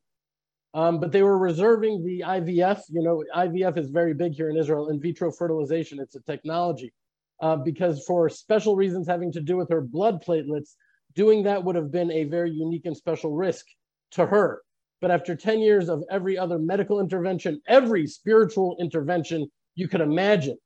[0.74, 2.82] Um, but they were reserving the IVF.
[2.90, 5.98] You know, IVF is very big here in Israel, in vitro fertilization.
[5.98, 6.92] It's a technology.
[7.40, 10.74] Uh, because for special reasons having to do with her blood platelets,
[11.14, 13.66] doing that would have been a very unique and special risk
[14.12, 14.62] to her.
[15.00, 20.56] But after 10 years of every other medical intervention, every spiritual intervention you could imagine,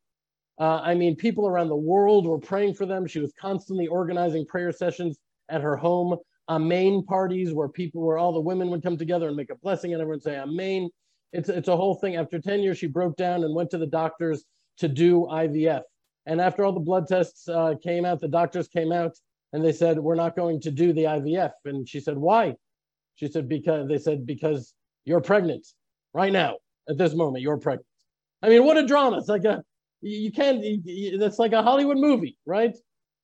[0.60, 3.06] uh, I mean, people around the world were praying for them.
[3.06, 5.18] She was constantly organizing prayer sessions
[5.48, 6.16] at her home.
[6.50, 9.92] Amen parties where people where all the women would come together and make a blessing
[9.92, 10.90] and everyone say amen
[11.32, 12.16] it's it's a whole thing.
[12.16, 14.44] After 10 years she broke down and went to the doctors
[14.78, 15.82] to do ivf
[16.26, 19.12] and after all the blood tests uh, came out the doctors came out
[19.52, 22.54] and they said we're not going to do the ivf and she said why?
[23.14, 25.64] She said because they said because you're pregnant
[26.14, 26.56] right now
[26.88, 27.86] at this moment you're pregnant.
[28.42, 29.18] I mean what a drama.
[29.18, 29.62] It's like a
[30.02, 30.64] you can't
[31.18, 32.74] that's like a hollywood movie right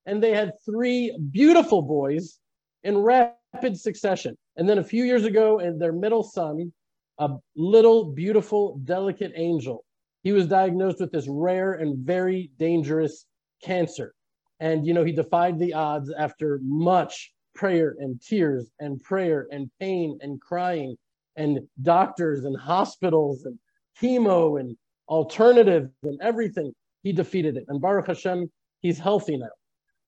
[0.06, 2.38] and they had three beautiful boys
[2.84, 4.36] in rapid succession.
[4.56, 6.72] And then a few years ago, and their middle son,
[7.18, 9.84] a little, beautiful, delicate angel,
[10.22, 13.26] he was diagnosed with this rare and very dangerous
[13.62, 14.14] cancer.
[14.60, 19.70] And, you know, he defied the odds after much prayer and tears and prayer and
[19.80, 20.96] pain and crying
[21.36, 23.58] and doctors and hospitals and
[24.00, 24.76] chemo and
[25.08, 26.72] alternatives and everything.
[27.02, 27.64] He defeated it.
[27.68, 29.48] And Baruch Hashem, he's healthy now.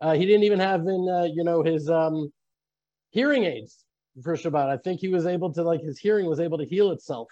[0.00, 2.32] Uh, he didn't even have in, uh, you know, his um,
[3.10, 3.84] hearing aids
[4.22, 4.68] for Shabbat.
[4.68, 7.28] I think he was able to like his hearing was able to heal itself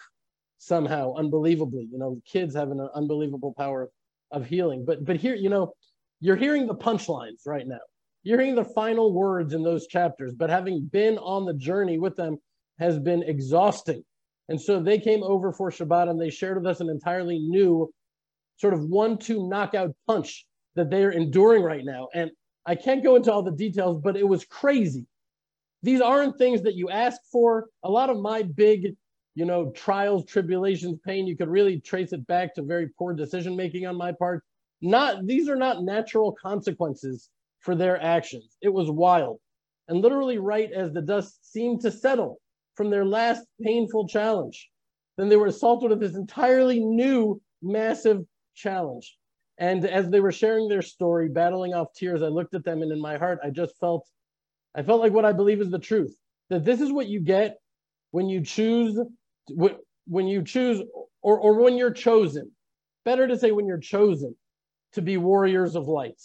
[0.59, 1.89] somehow, unbelievably.
[1.91, 3.91] You know, kids have an unbelievable power
[4.31, 4.85] of healing.
[4.85, 5.73] But but here, you know,
[6.21, 7.81] you're hearing the punchlines right now.
[8.23, 12.17] You're hearing the final words in those chapters, but having been on the journey with
[12.17, 12.39] them
[12.79, 14.05] has been exhausting.
[14.49, 17.93] And so they came over for Shabbat and they shared with us an entirely new
[18.57, 20.47] sort of one-two knockout punch
[20.77, 22.09] that they're enduring right now.
[22.15, 22.31] And
[22.65, 25.07] I can't go into all the details, but it was crazy
[25.87, 27.69] these aren't things that you ask for.
[27.85, 28.97] A lot of my big,
[29.37, 33.57] you know, trials, tribulations, pain, you could really trace it back to very poor decision
[33.57, 34.43] making on my part.
[34.83, 38.57] Not these are not natural consequences for their actions.
[38.61, 39.39] It was wild.
[39.89, 42.41] And literally, right as the dust seemed to settle
[42.77, 44.69] from their last painful challenge,
[45.17, 48.23] then they were assaulted with this entirely new, massive
[48.55, 49.17] challenge.
[49.59, 52.93] And as they were sharing their story, battling off tears, I looked at them and
[52.93, 54.07] in my heart, I just felt,
[54.75, 56.15] I felt like what I believe is the truth
[56.51, 57.57] that this is what you get
[58.13, 58.99] when you choose,
[59.49, 60.83] when you choose,
[61.23, 62.53] or, or when you're chosen.
[63.05, 64.37] Better to say when you're chosen
[64.93, 66.21] to be warriors of light,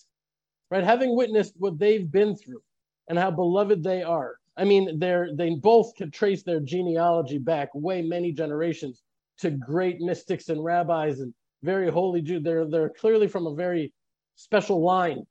[0.69, 0.83] right?
[0.83, 2.61] Having witnessed what they've been through
[3.07, 4.35] and how beloved they are.
[4.57, 9.01] I mean, they're, they both could trace their genealogy back way many generations
[9.39, 11.33] to great mystics and rabbis and
[11.63, 12.43] very holy Jews.
[12.43, 13.93] They're they're clearly from a very
[14.35, 15.23] special line.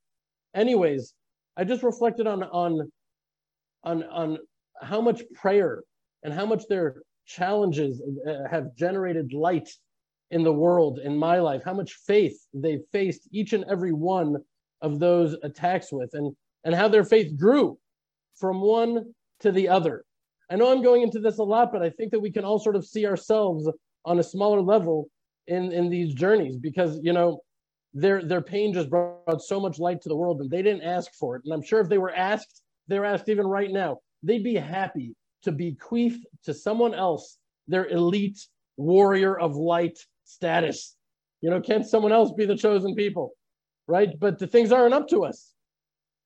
[0.54, 1.14] Anyways,
[1.56, 2.90] I just reflected on on
[3.84, 4.38] on on
[4.80, 5.82] how much prayer
[6.22, 9.68] and how much their challenges uh, have generated light
[10.30, 14.36] in the world in my life how much faith they've faced each and every one
[14.80, 17.78] of those attacks with and and how their faith grew
[18.40, 20.04] from one to the other.
[20.50, 22.58] I know i'm going into this a lot but i think that we can all
[22.58, 23.68] sort of see ourselves
[24.04, 25.08] on a smaller level
[25.46, 27.40] in in these journeys because you know
[27.94, 31.12] their their pain just brought so much light to the world and they didn't ask
[31.14, 31.42] for it.
[31.44, 33.98] And i'm sure if they were asked they're asked even right now.
[34.24, 35.14] They'd be happy
[35.44, 37.38] to bequeath to someone else
[37.68, 38.40] their elite
[38.76, 40.96] warrior of light status.
[41.40, 43.34] You know can't someone else be the chosen people
[43.86, 44.18] right?
[44.18, 45.52] But the things aren't up to us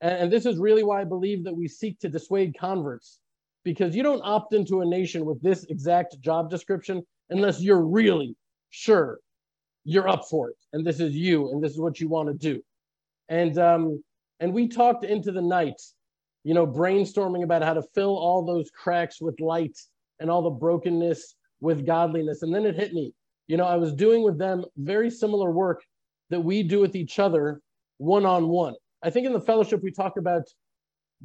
[0.05, 3.18] and, this is really why i believe that we seek to dissuade converts
[3.64, 8.36] because you don't opt into a nation with this exact job description unless you're really
[8.70, 9.18] sure
[9.84, 12.34] you're up for it and this is you and this is what you want to
[12.34, 12.62] do.
[13.28, 14.02] And um
[14.40, 15.80] and we talked into the night
[16.44, 19.78] you know brainstorming about how to fill all those cracks with light
[20.20, 23.12] and all the brokenness with godliness and then it hit me.
[23.46, 25.82] You know i was doing with them very similar work
[26.30, 27.61] that we do with each other
[27.98, 28.74] one on one
[29.05, 30.42] i think in the fellowship we talk about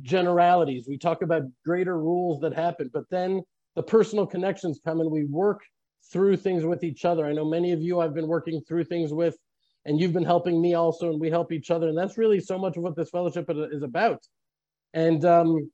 [0.02, 3.42] generalities we talk about greater rules that happen but then
[3.76, 5.62] the personal connections come and we work
[6.12, 7.26] through things with each other.
[7.26, 9.38] I know many of you I've been working through things with,
[9.86, 11.88] and you've been helping me also, and we help each other.
[11.88, 14.22] And that's really so much of what this fellowship is about.
[14.94, 15.70] And um,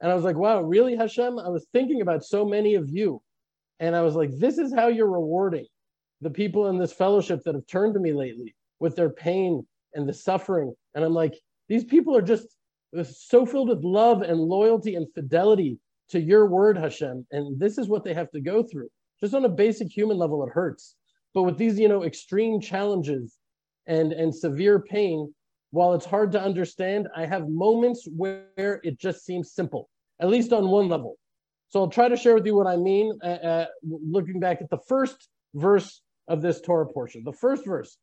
[0.00, 1.38] and I was like, wow, really, Hashem?
[1.38, 3.20] I was thinking about so many of you.
[3.80, 5.66] And I was like, this is how you're rewarding
[6.22, 10.08] the people in this fellowship that have turned to me lately with their pain and
[10.08, 10.72] the suffering.
[10.94, 11.34] And I'm like,
[11.70, 12.48] these people are just
[13.04, 15.78] so filled with love and loyalty and fidelity
[16.10, 17.26] to your word, Hashem.
[17.30, 18.90] And this is what they have to go through
[19.20, 20.96] just on a basic human level, it hurts.
[21.34, 23.36] But with these, you know, extreme challenges
[23.86, 25.32] and and severe pain,
[25.70, 29.88] while it's hard to understand, I have moments where it just seems simple,
[30.20, 31.16] at least on one level.
[31.68, 34.70] So I'll try to share with you what I mean, uh, uh, looking back at
[34.70, 37.22] the first verse of this Torah portion.
[37.24, 37.96] The first verse,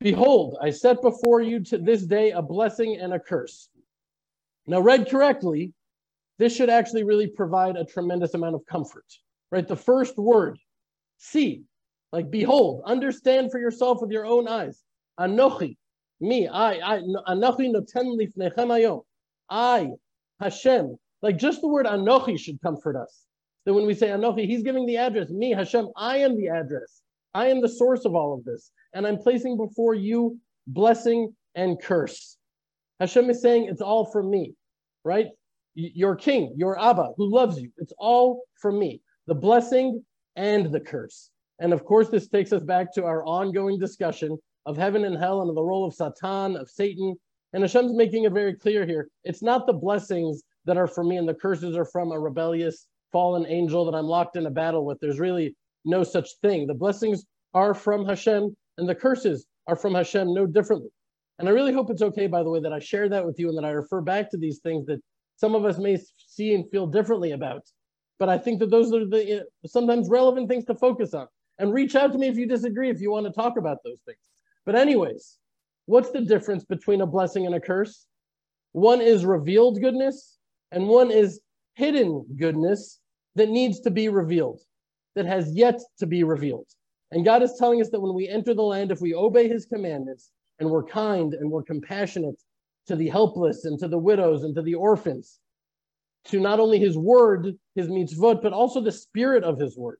[0.00, 3.68] Behold, I set before you to this day a blessing and a curse.
[4.66, 5.72] Now, read correctly,
[6.38, 9.06] this should actually really provide a tremendous amount of comfort,
[9.50, 9.66] right?
[9.66, 10.58] The first word,
[11.16, 11.62] see,
[12.12, 14.82] like behold, understand for yourself with your own eyes.
[15.18, 15.76] Anochi,
[16.20, 19.02] me, I, I, Anochi noten lifnechem ayom.
[19.50, 19.90] I,
[20.40, 20.96] Hashem.
[21.22, 23.24] Like just the word Anochi should comfort us.
[23.64, 25.28] That when we say Anochi, he's giving the address.
[25.30, 27.02] Me, Hashem, I am the address.
[27.34, 28.70] I am the source of all of this.
[28.94, 32.36] And I'm placing before you blessing and curse.
[33.00, 34.54] Hashem is saying it's all from me,
[35.04, 35.28] right?
[35.78, 37.70] your king, your Abba, who loves you.
[37.78, 41.30] It's all from me, the blessing and the curse.
[41.60, 44.36] And of course, this takes us back to our ongoing discussion
[44.66, 47.14] of heaven and hell and the role of Satan, of Satan.
[47.52, 49.08] And Hashem's making it very clear here.
[49.24, 52.88] It's not the blessings that are from me and the curses are from a rebellious
[53.12, 54.98] fallen angel that I'm locked in a battle with.
[55.00, 56.66] There's really no such thing.
[56.66, 57.24] The blessings
[57.54, 60.90] are from Hashem and the curses are from Hashem no differently.
[61.38, 63.48] And I really hope it's okay, by the way, that I share that with you
[63.48, 65.00] and that I refer back to these things that
[65.36, 67.62] some of us may see and feel differently about.
[68.18, 71.28] But I think that those are the sometimes relevant things to focus on.
[71.60, 74.00] And reach out to me if you disagree, if you want to talk about those
[74.06, 74.18] things.
[74.64, 75.38] But, anyways,
[75.86, 78.06] what's the difference between a blessing and a curse?
[78.72, 80.38] One is revealed goodness,
[80.70, 81.40] and one is
[81.74, 83.00] hidden goodness
[83.34, 84.60] that needs to be revealed,
[85.14, 86.66] that has yet to be revealed.
[87.10, 89.66] And God is telling us that when we enter the land, if we obey his
[89.66, 92.40] commandments and we're kind and we're compassionate
[92.86, 95.38] to the helpless and to the widows and to the orphans,
[96.26, 99.98] to not only his word, his mitzvot, but also the spirit of his word.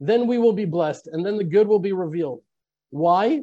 [0.00, 2.42] Then we will be blessed and then the good will be revealed.
[2.90, 3.42] Why?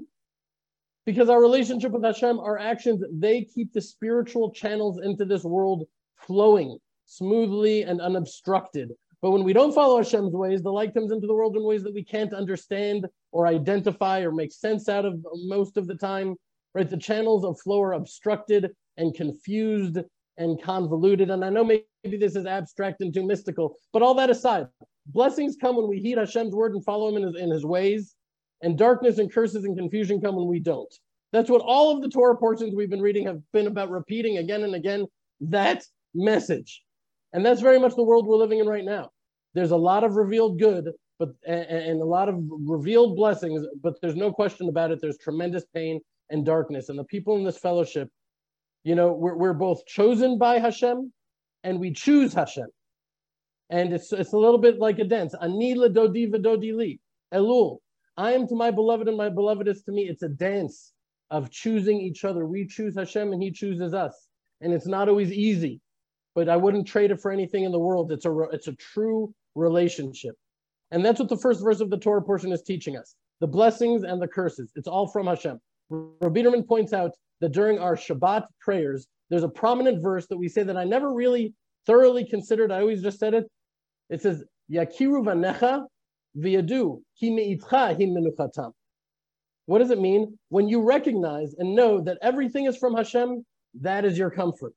[1.05, 5.87] Because our relationship with Hashem, our actions, they keep the spiritual channels into this world
[6.17, 8.91] flowing smoothly and unobstructed.
[9.21, 11.83] But when we don't follow Hashem's ways, the light comes into the world in ways
[11.83, 16.35] that we can't understand or identify or make sense out of most of the time.
[16.73, 16.89] right?
[16.89, 19.97] The channels of flow are obstructed and confused
[20.37, 21.29] and convoluted.
[21.31, 24.67] And I know maybe this is abstract and too mystical, but all that aside,
[25.07, 28.15] blessings come when we heed Hashem's word and follow him in his, in his ways,
[28.61, 30.93] and darkness and curses and confusion come when we don't.
[31.31, 34.63] That's what all of the Torah portions we've been reading have been about repeating again
[34.63, 35.05] and again
[35.41, 35.83] that
[36.15, 36.83] message.
[37.33, 39.11] And that's very much the world we're living in right now.
[39.53, 44.15] There's a lot of revealed good, but and, a lot of revealed blessings, but there's
[44.15, 44.99] no question about it.
[45.01, 45.99] There's tremendous pain
[46.29, 46.89] and darkness.
[46.89, 48.09] And the people in this fellowship,
[48.83, 51.11] you know, we're, we're both chosen by Hashem
[51.63, 52.67] and we choose Hashem.
[53.69, 55.35] And it's, it's a little bit like a dance.
[55.39, 56.99] Ani ledodi v'dodi li.
[57.33, 57.77] Elul.
[58.17, 60.07] I am to my beloved and my beloved is to me.
[60.09, 60.93] It's a dance
[61.29, 62.45] of choosing each other.
[62.45, 64.27] We choose Hashem and he chooses us.
[64.61, 65.79] And it's not always easy,
[66.35, 68.11] but I wouldn't trade it for anything in the world.
[68.11, 70.35] It's a, it's a true relationship.
[70.91, 73.15] And that's what the first verse of the Torah portion is teaching us.
[73.39, 74.71] The blessings and the curses.
[74.75, 75.59] It's all from Hashem.
[75.89, 77.11] Rabbi points out
[77.41, 81.13] that during our Shabbat prayers, there's a prominent verse that we say that I never
[81.13, 81.53] really
[81.85, 82.71] thoroughly considered.
[82.71, 83.45] I always just said it.
[84.09, 85.85] It says, Yakiru vanecha
[86.37, 88.71] v'yadu ki me'itcha hi menuchatam.
[89.65, 90.37] What does it mean?
[90.49, 93.45] When you recognize and know that everything is from Hashem,
[93.81, 94.73] that is your comfort.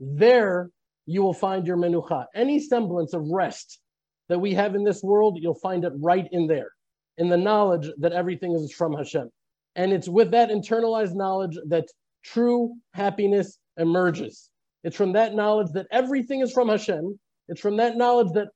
[0.00, 0.70] There
[1.06, 2.26] you will find your menucha.
[2.34, 3.80] Any semblance of rest
[4.28, 6.70] that we have in this world, you'll find it right in there,
[7.18, 9.28] in the knowledge that everything is from Hashem.
[9.76, 11.86] And it's with that internalized knowledge that
[12.24, 14.50] true happiness emerges.
[14.84, 17.18] It's from that knowledge that everything is from Hashem.
[17.48, 18.48] It's from that knowledge that,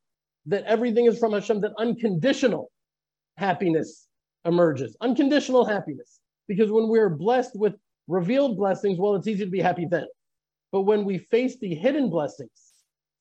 [0.46, 2.70] that everything is from Hashem that unconditional
[3.36, 4.06] happiness
[4.44, 4.96] emerges.
[5.00, 6.20] Unconditional happiness.
[6.48, 7.74] Because when we're blessed with
[8.08, 10.06] revealed blessings, well, it's easy to be happy then.
[10.74, 12.50] But when we face the hidden blessings,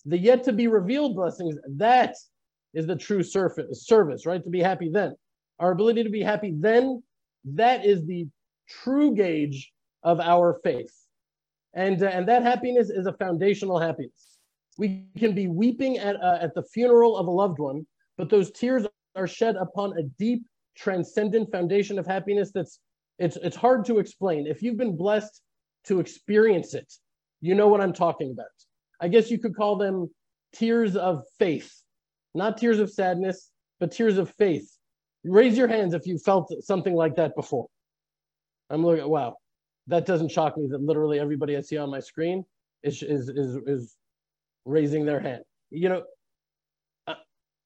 [0.06, 2.16] the yet to be revealed blessings, that
[2.74, 4.44] is the true surface, service, right?
[4.44, 5.14] To be happy then.
[5.60, 7.04] Our ability to be happy then
[7.46, 8.28] that is the
[8.68, 10.92] true gauge of our faith.
[11.76, 14.40] And, uh, and that happiness is a foundational happiness.
[14.80, 17.86] We can be weeping at, uh, at the funeral of a loved one,
[18.18, 20.44] but those tears are shed upon a deep,
[20.76, 22.80] transcendent foundation of happiness that's
[23.20, 24.48] it's, it's hard to explain.
[24.48, 25.40] If you've been blessed
[25.84, 26.92] to experience it,
[27.44, 28.48] you know what I'm talking about.
[29.00, 30.10] I guess you could call them
[30.54, 31.72] tears of faith,
[32.34, 34.74] not tears of sadness, but tears of faith
[35.24, 37.68] Raise your hands if you felt something like that before.
[38.70, 39.38] I'm looking, wow,
[39.88, 42.44] that doesn't shock me that literally everybody I see on my screen
[42.84, 43.96] is, is, is, is
[44.66, 45.44] raising their hand.
[45.70, 46.04] You know,
[47.08, 47.16] I,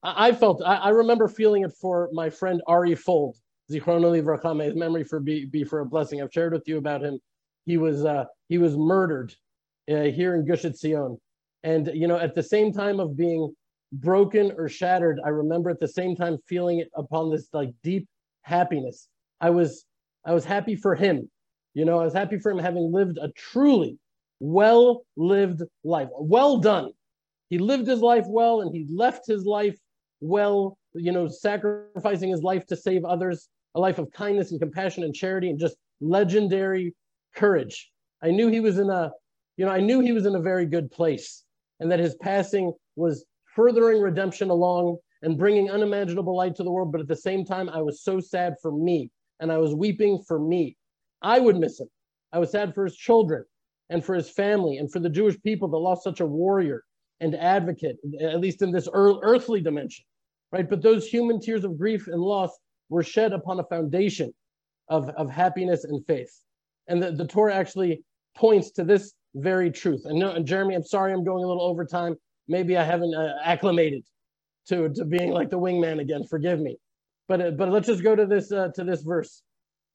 [0.02, 3.34] I felt, I, I, remember feeling it for my friend Ari Fuld,
[3.70, 6.22] Zichrono Livracham, his memory for be, be for a blessing.
[6.22, 7.18] I've shared with you about him.
[7.66, 9.34] He was, uh, he was murdered
[9.88, 11.16] uh, here in Gush Etzion.
[11.62, 13.52] And, you know, at the same time of being
[13.92, 18.06] broken or shattered, I remember at the same time feeling it upon this like deep
[18.42, 19.08] happiness.
[19.40, 19.84] I was
[20.24, 21.30] I was happy for him.
[21.74, 23.98] You know, I was happy for him having lived a truly
[24.40, 26.08] well lived life.
[26.12, 26.90] Well done.
[27.50, 29.76] He lived his life well and he left his life
[30.20, 35.04] well, you know, sacrificing his life to save others, a life of kindness and compassion
[35.04, 36.94] and charity and just legendary
[37.34, 37.90] courage.
[38.22, 39.12] I knew he was in a,
[39.58, 41.44] you know, I knew he was in a very good place
[41.80, 46.92] and that his passing was furthering redemption along and bringing unimaginable light to the world.
[46.92, 50.22] But at the same time, I was so sad for me and I was weeping
[50.26, 50.76] for me.
[51.22, 51.88] I would miss him.
[52.32, 53.44] I was sad for his children
[53.90, 56.84] and for his family and for the Jewish people that lost such a warrior
[57.18, 60.04] and advocate, at least in this earthly dimension,
[60.52, 60.70] right?
[60.70, 62.56] But those human tears of grief and loss
[62.90, 64.32] were shed upon a foundation
[64.88, 66.30] of, of happiness and faith.
[66.86, 68.04] And the, the Torah actually
[68.36, 70.02] points to this very truth.
[70.04, 72.16] And, no, and Jeremy, I'm sorry I'm going a little over time
[72.48, 74.04] maybe I haven't uh, acclimated
[74.68, 76.24] to to being like the wingman again.
[76.24, 76.78] Forgive me,
[77.28, 79.42] but uh, but let's just go to this uh, to this verse.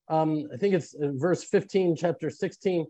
[0.09, 2.85] Um, I think it's uh, verse 15, chapter 16.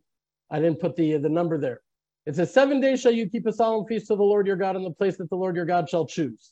[0.51, 1.81] I didn't put the the number there.
[2.25, 4.75] It says, Seven days shall you keep a solemn feast to the Lord your God
[4.75, 6.51] in the place that the Lord your God shall choose.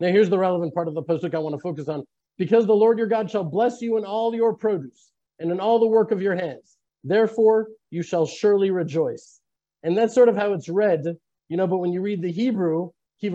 [0.00, 2.04] Now, here's the relevant part of the pasuk I want to focus on.
[2.38, 5.10] Because the Lord your God shall bless you in all your produce
[5.40, 6.77] and in all the work of your hands.
[7.08, 9.40] Therefore, you shall surely rejoice.
[9.82, 11.04] And that's sort of how it's read
[11.48, 12.90] you know, but when you read the Hebrew,
[13.20, 13.30] you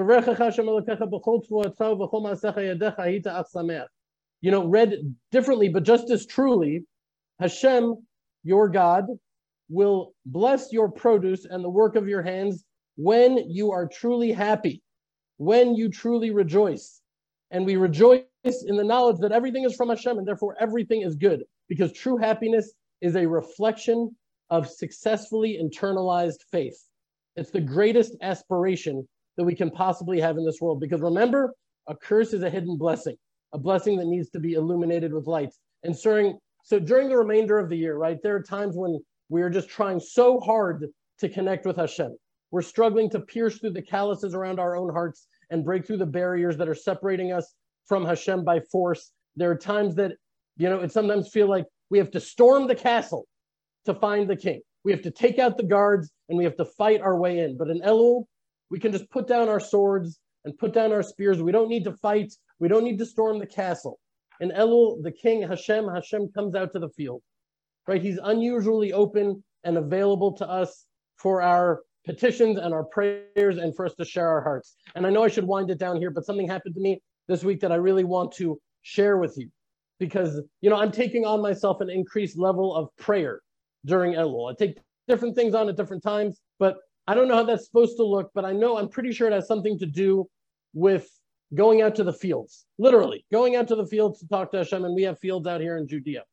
[4.51, 6.85] know, read differently, but just as truly,
[7.39, 7.95] Hashem,
[8.43, 9.05] your God,
[9.69, 12.63] will bless your produce and the work of your hands
[12.95, 14.81] when you are truly happy,
[15.37, 17.01] when you truly rejoice.
[17.49, 21.15] And we rejoice in the knowledge that everything is from Hashem and therefore everything is
[21.15, 22.73] good, because true happiness
[23.03, 23.99] is a reflection
[24.49, 26.79] of successfully internalized faith.
[27.35, 30.79] It's the greatest aspiration that we can possibly have in this world.
[30.79, 31.53] Because remember,
[31.87, 33.17] a curse is a hidden blessing,
[33.53, 35.53] a blessing that needs to be illuminated with light.
[35.83, 38.99] And during So during the remainder of the year, right, there are times when
[39.29, 40.85] we are just trying so hard
[41.19, 42.15] to connect with Hashem.
[42.51, 46.05] We're struggling to pierce through the calluses around our own hearts and break through the
[46.05, 47.53] barriers that are separating us
[47.85, 49.11] from Hashem by force.
[49.35, 50.11] There are times that,
[50.57, 53.27] you know, it sometimes feel like we have to storm the castle
[53.85, 54.61] to find the king.
[54.83, 57.55] We have to take out the guards and we have to fight our way in.
[57.55, 58.23] But in Elul,
[58.71, 61.39] we can just put down our swords and put down our spears.
[61.39, 62.33] We don't need to fight.
[62.57, 63.99] We don't need to storm the castle.
[64.41, 67.21] In Elul, the king Hashem, Hashem comes out to the field,
[67.87, 68.01] right?
[68.01, 70.85] He's unusually open and available to us
[71.17, 74.77] for our petitions and our prayers and for us to share our hearts.
[74.95, 77.43] And I know I should wind it down here, but something happened to me this
[77.43, 79.51] week that I really want to share with you
[80.03, 83.39] because, you know, I'm taking on myself an increased level of prayer
[83.85, 84.51] during Elul.
[84.51, 84.77] I take
[85.07, 86.75] different things on at different times, but
[87.07, 89.33] I don't know how that's supposed to look, but I know I'm pretty sure it
[89.33, 90.27] has something to do
[90.73, 91.07] with
[91.55, 94.83] going out to the fields, literally going out to the fields to talk to Hashem.
[94.83, 96.23] And we have fields out here in Judea.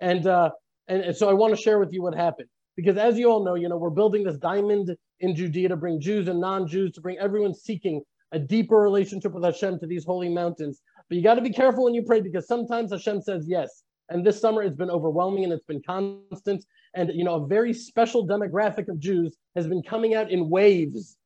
[0.00, 0.50] And, uh,
[0.86, 2.48] and, and so I want to share with you what happened.
[2.76, 5.98] Because as you all know, you know, we're building this diamond in Judea to bring
[5.98, 8.02] Jews and non-Jews, to bring everyone seeking
[8.32, 10.82] a deeper relationship with Hashem to these holy mountains.
[11.08, 13.82] But you got to be careful when you pray because sometimes Hashem says yes.
[14.10, 16.64] And this summer it's been overwhelming and it's been constant.
[16.94, 21.16] And you know, a very special demographic of Jews has been coming out in waves.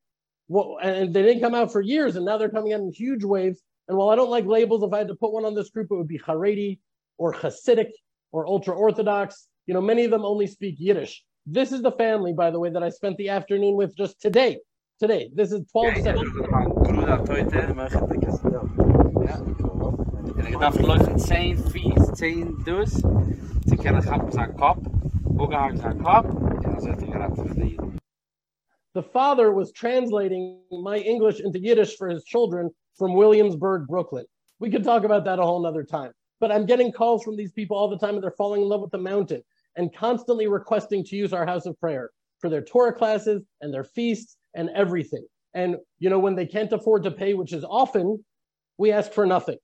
[0.48, 3.22] Well, and they didn't come out for years, and now they're coming out in huge
[3.22, 3.60] waves.
[3.86, 5.88] And while I don't like labels, if I had to put one on this group,
[5.90, 6.78] it would be Haredi
[7.18, 7.90] or Hasidic
[8.32, 9.48] or ultra Orthodox.
[9.66, 11.22] You know, many of them only speak Yiddish.
[11.46, 14.58] This is the family, by the way, that I spent the afternoon with just today.
[15.00, 15.94] Today, this is 12
[19.28, 19.40] Ja.
[20.36, 22.90] En ik dacht läuft 10 feet, 10 dus.
[23.66, 24.76] Ze kennen gaat zijn kop.
[25.36, 26.24] Hoe gaat zijn kop?
[26.24, 27.76] En dan zet hij eruit voor de
[28.92, 34.26] The father was translating my English into Yiddish for his children from Williamsburg, Brooklyn.
[34.56, 36.12] We could talk about that a whole nother time.
[36.40, 38.80] But I'm getting calls from these people all the time and they're falling in love
[38.80, 39.42] with the mountain
[39.74, 43.84] and constantly requesting to use our house of prayer for their Torah classes and their
[43.84, 45.26] feasts and everything.
[45.54, 48.24] And, you know, when they can't afford to pay, which is often,
[48.78, 49.58] we ask for nothing.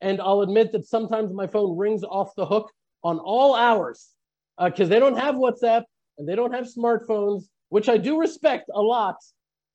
[0.00, 2.70] And I'll admit that sometimes my phone rings off the hook
[3.04, 4.10] on all hours
[4.58, 5.84] uh, because they don't have WhatsApp
[6.18, 9.16] and they don't have smartphones, which I do respect a lot.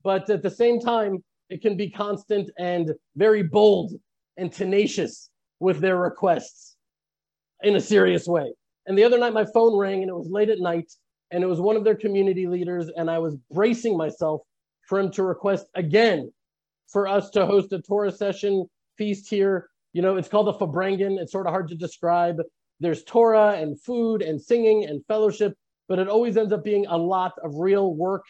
[0.04, 3.94] But at the same time, it can be constant and very bold
[4.38, 5.30] and tenacious
[5.60, 6.76] with their requests
[7.64, 8.54] in a serious way.
[8.86, 10.92] And the other night, my phone rang and it was late at night
[11.32, 12.90] and it was one of their community leaders.
[12.96, 14.42] And I was bracing myself
[14.88, 16.32] for him to request again
[16.88, 18.66] for us to host a Torah session
[18.98, 19.70] feast here.
[19.94, 21.18] You know, it's called a Farbrengen.
[21.20, 22.38] It's sort of hard to describe.
[22.80, 25.54] There's Torah and food and singing and fellowship,
[25.88, 28.24] but it always ends up being a lot of real work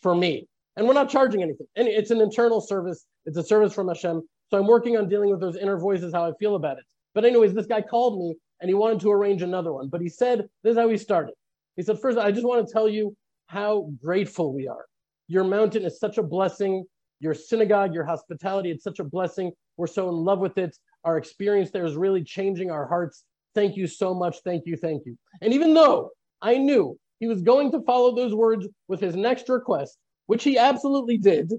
[0.00, 0.46] for me.
[0.76, 1.66] And we're not charging anything.
[1.76, 3.04] And it's an internal service.
[3.26, 4.22] It's a service from Hashem.
[4.50, 6.84] So I'm working on dealing with those inner voices, how I feel about it.
[7.14, 9.88] But anyways, this guy called me and he wanted to arrange another one.
[9.88, 11.34] But he said, this is how he started.
[11.76, 14.84] He said, first, I just want to tell you how grateful we are.
[15.26, 16.84] Your mountain is such a blessing.
[17.20, 19.52] Your synagogue, your hospitality, it's such a blessing.
[19.76, 20.76] We're so in love with it.
[21.04, 23.24] Our experience there is really changing our hearts.
[23.54, 24.38] Thank you so much.
[24.44, 24.76] Thank you.
[24.76, 25.16] Thank you.
[25.40, 26.10] And even though
[26.40, 29.96] I knew he was going to follow those words with his next request,
[30.26, 31.52] which he absolutely did,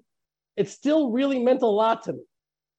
[0.55, 2.23] it still really meant a lot to me.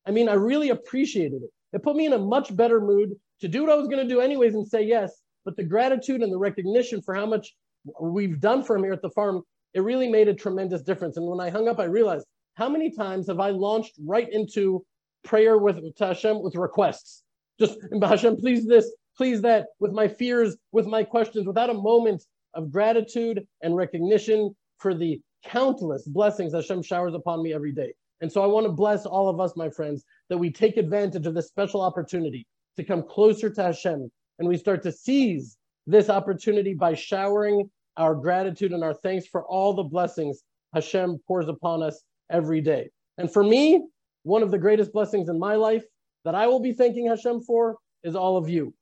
[0.06, 1.50] I mean, I really appreciated it.
[1.72, 4.14] It put me in a much better mood to do what I was going to
[4.14, 5.12] do anyways and say yes.
[5.44, 7.54] But the gratitude and the recognition for how much
[8.00, 9.42] we've done for him here at the farm,
[9.74, 11.16] it really made a tremendous difference.
[11.16, 14.84] And when I hung up, I realized how many times have I launched right into
[15.24, 17.22] prayer with to Hashem with requests?
[17.58, 22.24] Just Hashem, please this, please that, with my fears, with my questions, without a moment
[22.54, 27.92] of gratitude and recognition for the countless blessings Hashem showers upon me every day.
[28.20, 31.26] And so I want to bless all of us, my friends, that we take advantage
[31.26, 32.46] of this special opportunity
[32.76, 34.10] to come closer to Hashem.
[34.38, 35.56] And we start to seize
[35.86, 40.42] this opportunity by showering our gratitude and our thanks for all the blessings
[40.74, 42.90] Hashem pours upon us every day.
[43.18, 43.82] And for me,
[44.24, 45.84] one of the greatest blessings in my life
[46.24, 48.74] that I will be thanking Hashem for is all of you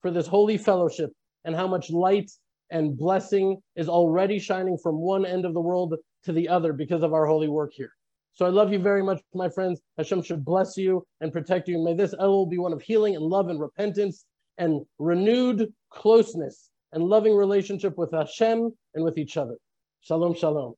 [0.00, 1.10] for this holy fellowship
[1.44, 2.30] and how much light
[2.70, 7.02] and blessing is already shining from one end of the world to the other because
[7.02, 7.92] of our holy work here.
[8.34, 9.80] So I love you very much, my friends.
[9.98, 11.78] Hashem should bless you and protect you.
[11.78, 14.24] May this Elul be one of healing and love and repentance
[14.58, 19.56] and renewed closeness and loving relationship with Hashem and with each other.
[20.00, 20.74] Shalom, shalom.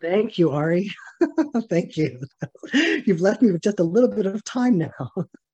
[0.00, 0.90] Thank you, Ari.
[1.68, 2.20] Thank you.
[2.72, 5.10] You've left me with just a little bit of time now,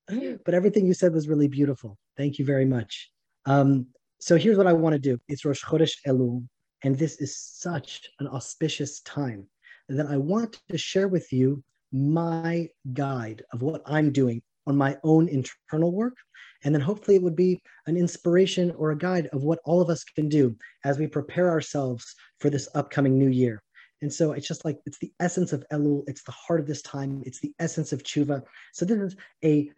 [0.44, 1.96] but everything you said was really beautiful.
[2.16, 3.10] Thank you very much.
[3.46, 3.86] Um,
[4.20, 5.18] so here's what I want to do.
[5.28, 6.46] It's Rosh Chodesh Elul,
[6.82, 9.48] and this is such an auspicious time
[9.88, 14.96] that I want to share with you my guide of what I'm doing on my
[15.04, 16.16] own internal work.
[16.64, 19.90] And then hopefully it would be an inspiration or a guide of what all of
[19.90, 23.62] us can do as we prepare ourselves for this upcoming new year.
[24.04, 26.82] And so it's just like it's the essence of Elul, it's the heart of this
[26.82, 28.42] time, it's the essence of tshuva.
[28.74, 29.70] So this is a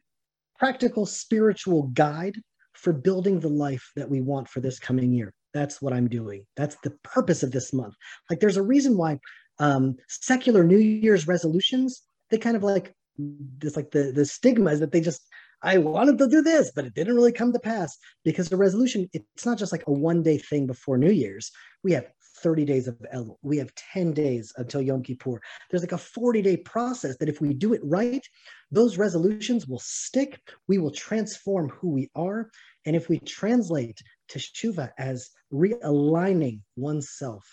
[0.58, 2.34] practical spiritual guide
[2.72, 5.32] for building the life that we want for this coming year.
[5.54, 6.44] That's what I'm doing.
[6.56, 7.94] That's the purpose of this month.
[8.28, 9.20] Like there's a reason why
[9.60, 14.80] um, secular New Year's resolutions, they kind of like this like the the stigma is
[14.80, 15.22] that they just
[15.62, 19.08] I wanted to do this, but it didn't really come to pass because the resolution,
[19.12, 21.52] it's not just like a one day thing before New Year's.
[21.84, 22.06] We have
[22.46, 25.42] 30 days of El, we have 10 days until Yom Kippur.
[25.68, 28.24] There's like a 40 day process that if we do it right,
[28.70, 30.40] those resolutions will stick.
[30.68, 32.48] We will transform who we are.
[32.84, 37.44] And if we translate teshuva as realigning oneself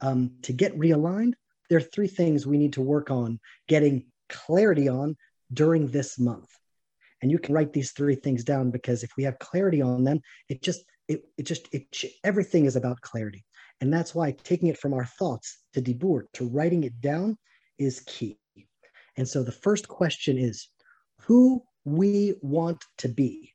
[0.00, 1.34] um, to get realigned,
[1.68, 5.18] there are three things we need to work on getting clarity on
[5.52, 6.48] during this month
[7.20, 10.20] and you can write these three things down because if we have clarity on them
[10.50, 11.86] it just it, it just it
[12.22, 13.44] everything is about clarity
[13.80, 17.36] and that's why taking it from our thoughts to dibur to writing it down
[17.78, 18.38] is key.
[19.16, 20.68] And so the first question is
[21.22, 23.54] who we want to be?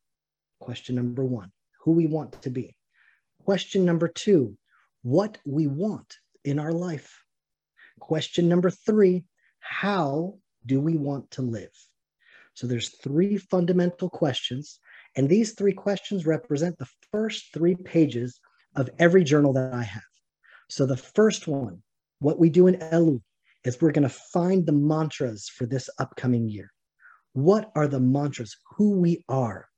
[0.59, 1.51] Question number one
[1.83, 2.75] who we want to be.
[3.43, 4.57] Question number two
[5.01, 6.15] what we want
[6.45, 7.21] in our life.
[7.99, 9.25] Question number three
[9.59, 11.71] how do we want to live?
[12.53, 14.79] So there's three fundamental questions,
[15.15, 18.39] and these three questions represent the first three pages
[18.75, 20.12] of every journal that I have.
[20.73, 21.83] So the first one,
[22.17, 23.21] what we do in Elul,
[23.63, 26.71] is we're going to find the mantras for this upcoming year.
[27.33, 28.57] What are the mantras?
[28.75, 29.69] Who we are.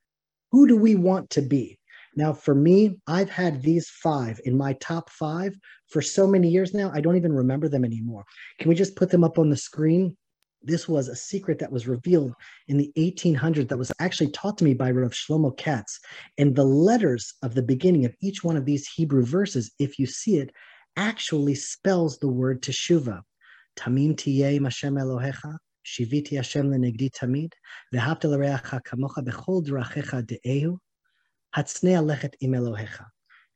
[0.53, 1.77] Who do we want to be?
[2.15, 5.53] Now, for me, I've had these five in my top five
[5.89, 8.23] for so many years now, I don't even remember them anymore.
[8.59, 10.15] Can we just put them up on the screen?
[10.65, 12.33] this was a secret that was revealed
[12.67, 15.99] in the 1800s that was actually taught to me by Rav Shlomo Katz.
[16.37, 20.07] And the letters of the beginning of each one of these Hebrew verses, if you
[20.07, 20.51] see it,
[20.95, 23.21] actually spells the word teshuva.
[23.77, 27.51] Tamim tiyeh Hashem Elohecha, shiviti Hashem lenegdi tamid,
[27.93, 30.77] v'havta l'reacha kamocha bechol drachecha de'ehu,
[31.55, 33.05] hatznei alechet im Elohecha.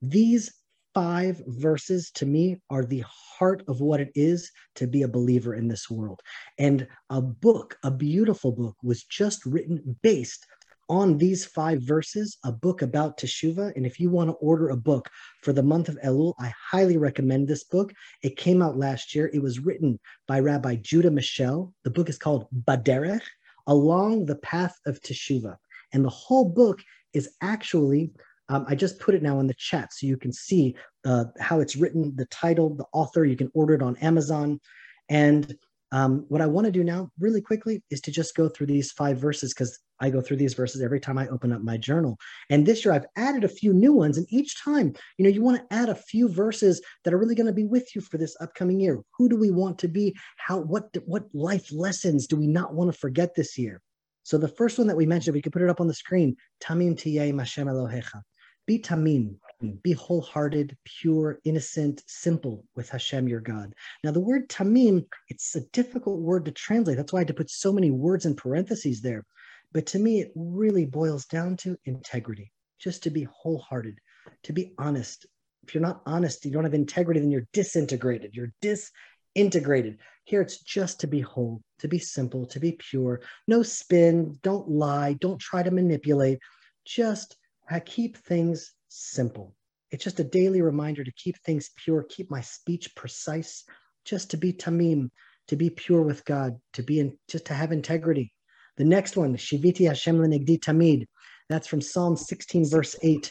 [0.01, 0.51] These
[0.93, 5.53] five verses to me are the heart of what it is to be a believer
[5.53, 6.19] in this world.
[6.57, 10.45] And a book, a beautiful book, was just written based
[10.89, 13.75] on these five verses, a book about Teshuvah.
[13.75, 15.09] And if you want to order a book
[15.41, 17.93] for the month of Elul, I highly recommend this book.
[18.23, 19.29] It came out last year.
[19.33, 21.71] It was written by Rabbi Judah Mischel.
[21.83, 23.21] The book is called Baderech,
[23.67, 25.57] Along the Path of Teshuvah.
[25.93, 26.81] And the whole book
[27.13, 28.11] is actually
[28.49, 30.75] um, I just put it now in the chat so you can see
[31.05, 33.23] uh, how it's written, the title, the author.
[33.23, 34.59] You can order it on Amazon.
[35.07, 35.55] And
[35.91, 38.91] um, what I want to do now, really quickly, is to just go through these
[38.91, 42.17] five verses because I go through these verses every time I open up my journal.
[42.49, 44.17] And this year I've added a few new ones.
[44.17, 47.35] And each time, you know, you want to add a few verses that are really
[47.35, 48.99] going to be with you for this upcoming year.
[49.17, 50.15] Who do we want to be?
[50.37, 53.81] How, what, what life lessons do we not want to forget this year?
[54.23, 56.35] So the first one that we mentioned, we could put it up on the screen.
[56.63, 58.21] Tamim tiyeh Mashem Elohecha.
[58.67, 59.33] Be tamim,
[59.81, 63.73] be wholehearted, pure, innocent, simple with Hashem your God.
[64.03, 66.95] Now, the word tamim, it's a difficult word to translate.
[66.95, 69.25] That's why I had to put so many words in parentheses there.
[69.71, 73.99] But to me, it really boils down to integrity, just to be wholehearted,
[74.43, 75.25] to be honest.
[75.63, 78.35] If you're not honest, you don't have integrity, then you're disintegrated.
[78.35, 79.99] You're disintegrated.
[80.23, 83.21] Here, it's just to be whole, to be simple, to be pure.
[83.47, 86.39] No spin, don't lie, don't try to manipulate.
[86.85, 87.37] Just
[87.71, 89.55] uh, keep things simple.
[89.91, 93.63] It's just a daily reminder to keep things pure, keep my speech precise,
[94.05, 95.09] just to be tamim,
[95.47, 98.33] to be pure with God, to be in, just to have integrity.
[98.79, 101.05] The next one, Shiviti Hashem lenegdi tamid.
[101.49, 103.29] That's from Psalm 16, verse 8.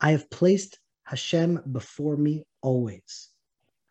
[0.00, 3.28] I have placed Hashem before me always,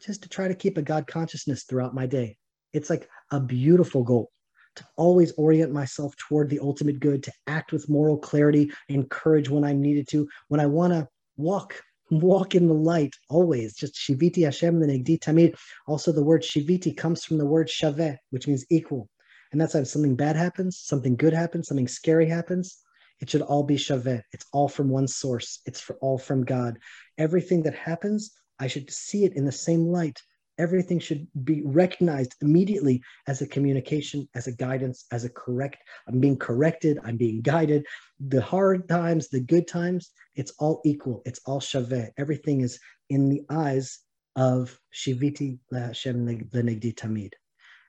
[0.05, 2.35] just to try to keep a God consciousness throughout my day.
[2.73, 4.29] It's like a beautiful goal
[4.75, 9.63] to always orient myself toward the ultimate good, to act with moral clarity, encourage when
[9.63, 11.81] I'm needed to, when I want to walk,
[12.11, 13.73] walk in the light, always.
[13.73, 15.55] Just shiviti Hashem negdi tamid.
[15.87, 19.07] Also, the word shiviti comes from the word shaveh, which means equal.
[19.51, 22.77] And that's if something bad happens, something good happens, something scary happens.
[23.19, 24.21] It should all be shaveh.
[24.31, 25.59] It's all from one source.
[25.65, 26.77] It's for all from God.
[27.17, 30.21] Everything that happens, I should see it in the same light
[30.59, 35.77] everything should be recognized immediately as a communication, as a guidance, as a correct.
[36.07, 37.85] I'm being corrected, I'm being guided.
[38.19, 41.21] The hard times, the good times, it's all equal.
[41.25, 42.09] It's all shaveh.
[42.17, 42.77] Everything is
[43.09, 43.99] in the eyes
[44.35, 47.31] of Shiviti Hashem Negdi Tamid.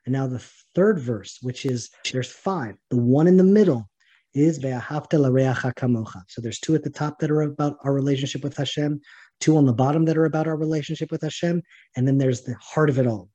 [0.05, 0.43] And now the
[0.75, 2.75] third verse, which is there's five.
[2.89, 3.87] The one in the middle
[4.33, 6.21] is kamocha.
[6.27, 9.01] So there's two at the top that are about our relationship with Hashem,
[9.39, 11.61] two on the bottom that are about our relationship with Hashem,
[11.95, 13.29] and then there's the heart of it all,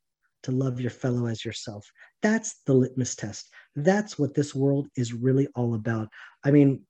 [0.44, 1.86] to love your fellow as yourself.
[2.22, 3.50] That's the litmus test.
[3.74, 6.08] That's what this world is really all about.
[6.44, 6.82] I mean,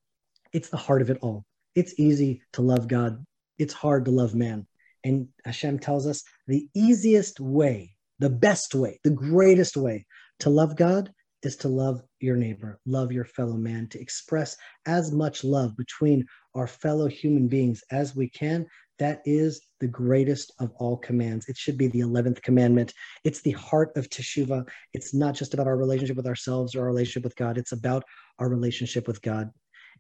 [0.53, 1.45] it's the heart of it all.
[1.75, 3.25] It's easy to love God.
[3.59, 4.67] It's hard to love man.
[5.05, 10.07] And Hashem tells us the easiest way, the best way, the greatest way
[10.41, 11.13] to love God
[11.43, 14.57] is to love your neighbor, love your fellow man, to express
[14.87, 18.67] as much love between our fellow human beings as we can.
[18.99, 21.49] That is the greatest of all commands.
[21.49, 22.95] It should be the 11th commandment.
[23.25, 24.67] It's the heart of Teshuvah.
[24.95, 28.05] It's not just about our relationship with ourselves or our relationship with God, it's about
[28.39, 29.51] our relationship with God.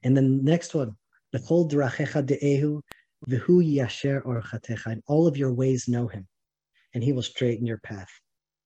[0.03, 0.97] And then the next one,
[1.35, 2.81] Bechol drachecha de'ehu,
[3.29, 4.93] v'hu yasher orchatecha.
[4.93, 6.27] In all of your ways know him,
[6.95, 8.09] and he will straighten your path.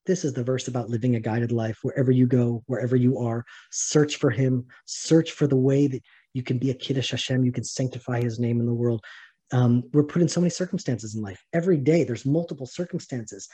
[0.07, 3.45] This is the verse about living a guided life wherever you go, wherever you are.
[3.71, 4.67] Search for Him.
[4.87, 6.03] Search for the way that
[6.33, 7.45] you can be a Kiddush Hashem.
[7.45, 9.05] You can sanctify His name in the world.
[9.53, 11.41] Um, we're put in so many circumstances in life.
[11.53, 13.49] Every day, there's multiple circumstances.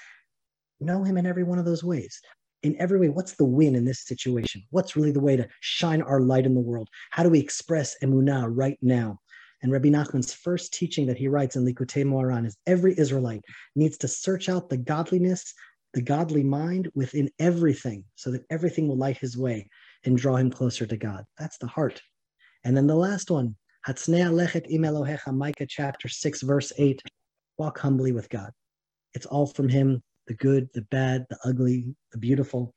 [0.78, 2.20] Know Him in every one of those ways.
[2.62, 4.62] In every way, what's the win in this situation?
[4.70, 6.88] What's really the way to shine our light in the world?
[7.10, 9.18] How do we express emunah right now?
[9.62, 13.42] And Rabbi Nachman's first teaching that he writes in Likutei Moharan is every Israelite
[13.74, 15.54] needs to search out the godliness
[15.96, 19.66] the godly mind within everything so that everything will light his way
[20.04, 21.24] and draw him closer to God.
[21.38, 22.02] That's the heart.
[22.64, 23.56] And then the last one,
[23.88, 27.00] Hatznea lechet im Elohecha, Micah chapter 6, verse 8,
[27.56, 28.50] walk humbly with God.
[29.14, 32.74] It's all from him, the good, the bad, the ugly, the beautiful.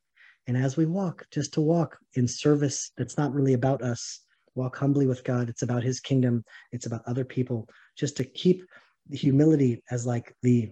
[0.47, 4.21] And as we walk, just to walk in service that's not really about us,
[4.59, 5.49] walk humbly with God.
[5.49, 8.63] It's about his kingdom, it's about other people, just to keep
[9.07, 10.71] the humility as like the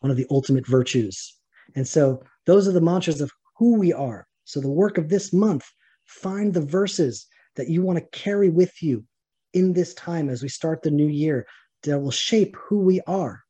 [0.00, 1.36] one of the ultimate virtues.
[1.76, 4.26] And so those are the mantras of who we are.
[4.44, 5.64] So the work of this month,
[6.06, 7.26] find the verses
[7.56, 9.04] that you want to carry with you
[9.52, 11.46] in this time as we start the new year
[11.82, 13.42] that will shape who we are.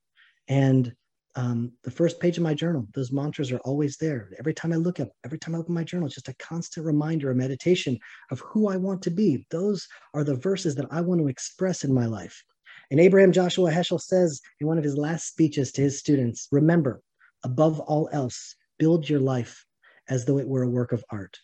[0.48, 0.92] And
[1.36, 4.30] um, the first page of my journal, those mantras are always there.
[4.38, 7.30] Every time I look up, every time I open my journal, just a constant reminder,
[7.30, 7.98] a meditation
[8.30, 9.46] of who I want to be.
[9.50, 12.42] Those are the verses that I want to express in my life.
[12.90, 17.00] And Abraham Joshua Heschel says in one of his last speeches to his students remember,
[17.44, 19.64] above all else, build your life
[20.08, 21.38] as though it were a work of art.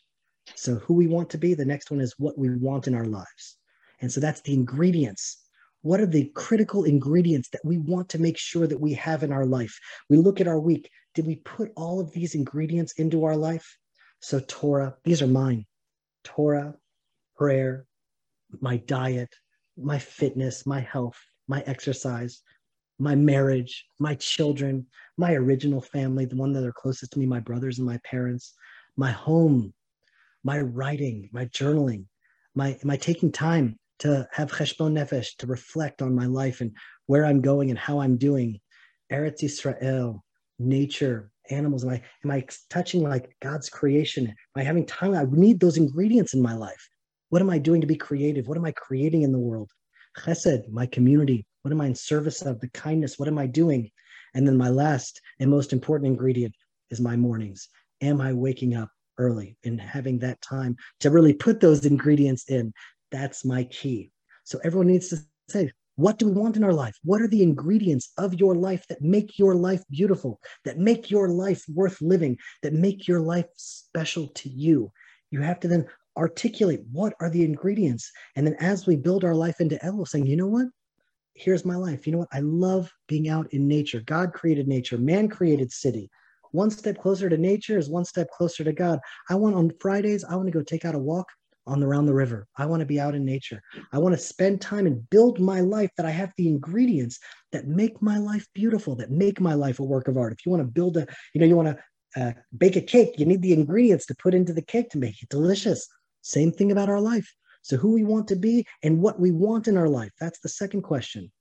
[0.56, 3.04] So, who we want to be, the next one is what we want in our
[3.04, 3.56] lives.
[4.00, 5.45] And so that's the ingredients.
[5.86, 9.30] What are the critical ingredients that we want to make sure that we have in
[9.32, 9.78] our life?
[10.10, 10.90] We look at our week.
[11.14, 13.78] Did we put all of these ingredients into our life?
[14.18, 15.64] So, Torah, these are mine
[16.24, 16.74] Torah,
[17.36, 17.86] prayer,
[18.60, 19.32] my diet,
[19.76, 22.42] my fitness, my health, my exercise,
[22.98, 27.38] my marriage, my children, my original family, the one that are closest to me, my
[27.38, 28.54] brothers and my parents,
[28.96, 29.72] my home,
[30.42, 32.06] my writing, my journaling,
[32.56, 36.72] my, my taking time to have cheshbon nefesh, to reflect on my life and
[37.06, 38.60] where I'm going and how I'm doing.
[39.12, 40.24] Eretz Israel,
[40.58, 41.84] nature, animals.
[41.84, 44.26] Am I, am I touching like God's creation?
[44.26, 45.14] Am I having time?
[45.14, 46.88] I need those ingredients in my life.
[47.30, 48.46] What am I doing to be creative?
[48.48, 49.70] What am I creating in the world?
[50.16, 51.46] chesed, my community.
[51.62, 52.60] What am I in service of?
[52.60, 53.90] The kindness, what am I doing?
[54.34, 56.54] And then my last and most important ingredient
[56.90, 57.68] is my mornings.
[58.00, 62.72] Am I waking up early and having that time to really put those ingredients in?
[63.10, 64.10] That's my key.
[64.44, 66.94] So everyone needs to say, what do we want in our life?
[67.04, 71.30] What are the ingredients of your life that make your life beautiful, that make your
[71.30, 74.92] life worth living, that make your life special to you?
[75.30, 75.86] You have to then
[76.16, 78.10] articulate what are the ingredients.
[78.36, 80.66] And then as we build our life into Elo, saying, you know what?
[81.34, 82.06] Here's my life.
[82.06, 82.28] You know what?
[82.32, 84.02] I love being out in nature.
[84.04, 86.10] God created nature, man created city.
[86.52, 88.98] One step closer to nature is one step closer to God.
[89.28, 91.26] I want on Fridays, I want to go take out a walk
[91.66, 92.46] on the around the river.
[92.56, 93.60] I want to be out in nature.
[93.92, 97.18] I want to spend time and build my life that I have the ingredients
[97.52, 100.32] that make my life beautiful, that make my life a work of art.
[100.32, 103.18] If you want to build a, you know, you want to uh, bake a cake,
[103.18, 105.86] you need the ingredients to put into the cake to make it delicious.
[106.22, 107.32] Same thing about our life.
[107.62, 110.12] So, who we want to be and what we want in our life.
[110.20, 111.32] That's the second question.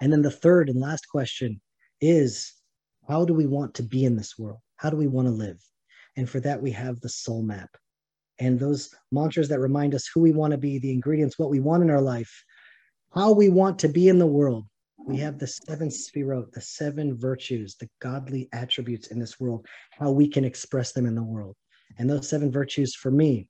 [0.00, 1.60] And then the third and last question
[2.00, 2.52] is
[3.08, 4.60] how do we want to be in this world?
[4.76, 5.58] How do we want to live?
[6.16, 7.70] And for that, we have the soul map.
[8.38, 11.60] And those mantras that remind us who we want to be, the ingredients, what we
[11.60, 12.44] want in our life,
[13.14, 14.66] how we want to be in the world.
[15.06, 20.10] We have the seven sefirot, the seven virtues, the godly attributes in this world, how
[20.10, 21.56] we can express them in the world.
[21.98, 23.48] And those seven virtues for me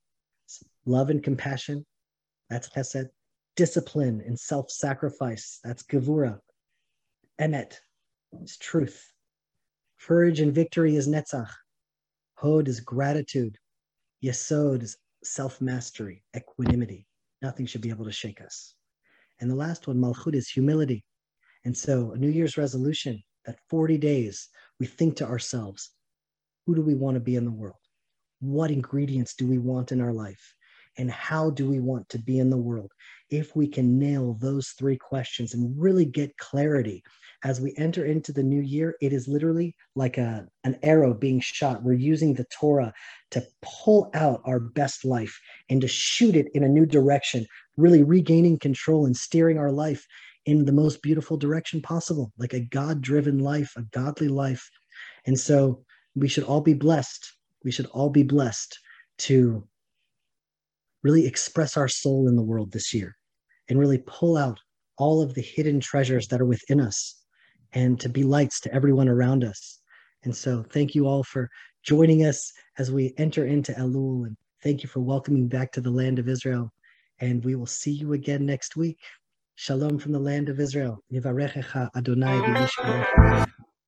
[0.85, 1.87] love and compassion,
[2.51, 3.09] that's chesed.
[3.57, 6.41] Discipline and self-sacrifice, that's gevura.
[7.41, 7.75] Emet
[8.43, 9.13] is truth.
[10.01, 11.51] Courage and victory is netzach.
[12.35, 13.57] Hod is gratitude.
[14.25, 17.07] Yesod is self mastery, equanimity.
[17.43, 18.75] Nothing should be able to shake us.
[19.39, 21.05] And the last one, Malchut, is humility.
[21.67, 24.49] And so, a New Year's resolution that 40 days
[24.81, 25.91] we think to ourselves,
[26.65, 27.77] who do we want to be in the world?
[28.41, 30.55] What ingredients do we want in our life?
[30.97, 32.93] And how do we want to be in the world?
[33.35, 37.03] If we can nail those three questions and really get clarity
[37.43, 41.41] as we enter into the new year, it is literally like a, an arrow being
[41.41, 41.83] shot.
[41.83, 42.93] We're using the Torah
[43.33, 45.37] to pull out our best life
[45.69, 47.45] and to shoot it in a new direction,
[47.77, 50.07] really regaining control and steering our life
[50.47, 54.71] in the most beautiful direction possible, like a God driven life, a godly life.
[55.27, 55.83] And so
[56.15, 57.33] we should all be blessed.
[57.65, 58.79] We should all be blessed
[59.27, 59.67] to
[61.03, 63.17] really express our soul in the world this year
[63.69, 64.59] and really pull out
[64.97, 67.23] all of the hidden treasures that are within us
[67.73, 69.81] and to be lights to everyone around us.
[70.23, 71.51] And so, thank you all for
[71.85, 74.27] joining us as we enter into Elul.
[74.27, 76.71] And thank you for welcoming back to the land of Israel.
[77.21, 78.99] And we will see you again next week.
[79.57, 81.01] Shalom from the land of Israel.
[81.15, 82.39] Adonai.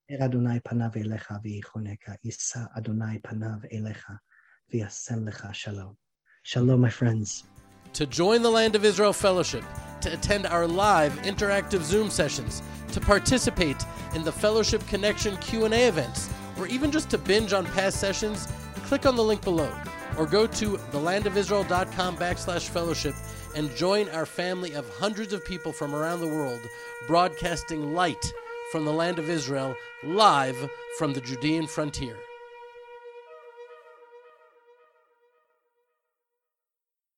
[0.08, 2.16] Er Adonai panav elecha v'yichoneka.
[2.24, 4.18] Isa Adonai panav elecha
[4.72, 5.96] v'yasem lecha shalom.
[6.44, 7.42] Shalom, my friends.
[7.96, 9.64] To join the Land of Israel Fellowship,
[10.02, 13.82] to attend our live interactive Zoom sessions, to participate
[14.14, 16.28] in the Fellowship Connection Q&A events,
[16.58, 18.48] or even just to binge on past sessions,
[18.84, 19.72] click on the link below
[20.18, 23.14] or go to thelandofisrael.com backslash fellowship
[23.54, 26.60] and join our family of hundreds of people from around the world
[27.06, 28.30] broadcasting light
[28.72, 29.74] from the land of Israel
[30.04, 30.68] live
[30.98, 32.18] from the Judean frontier.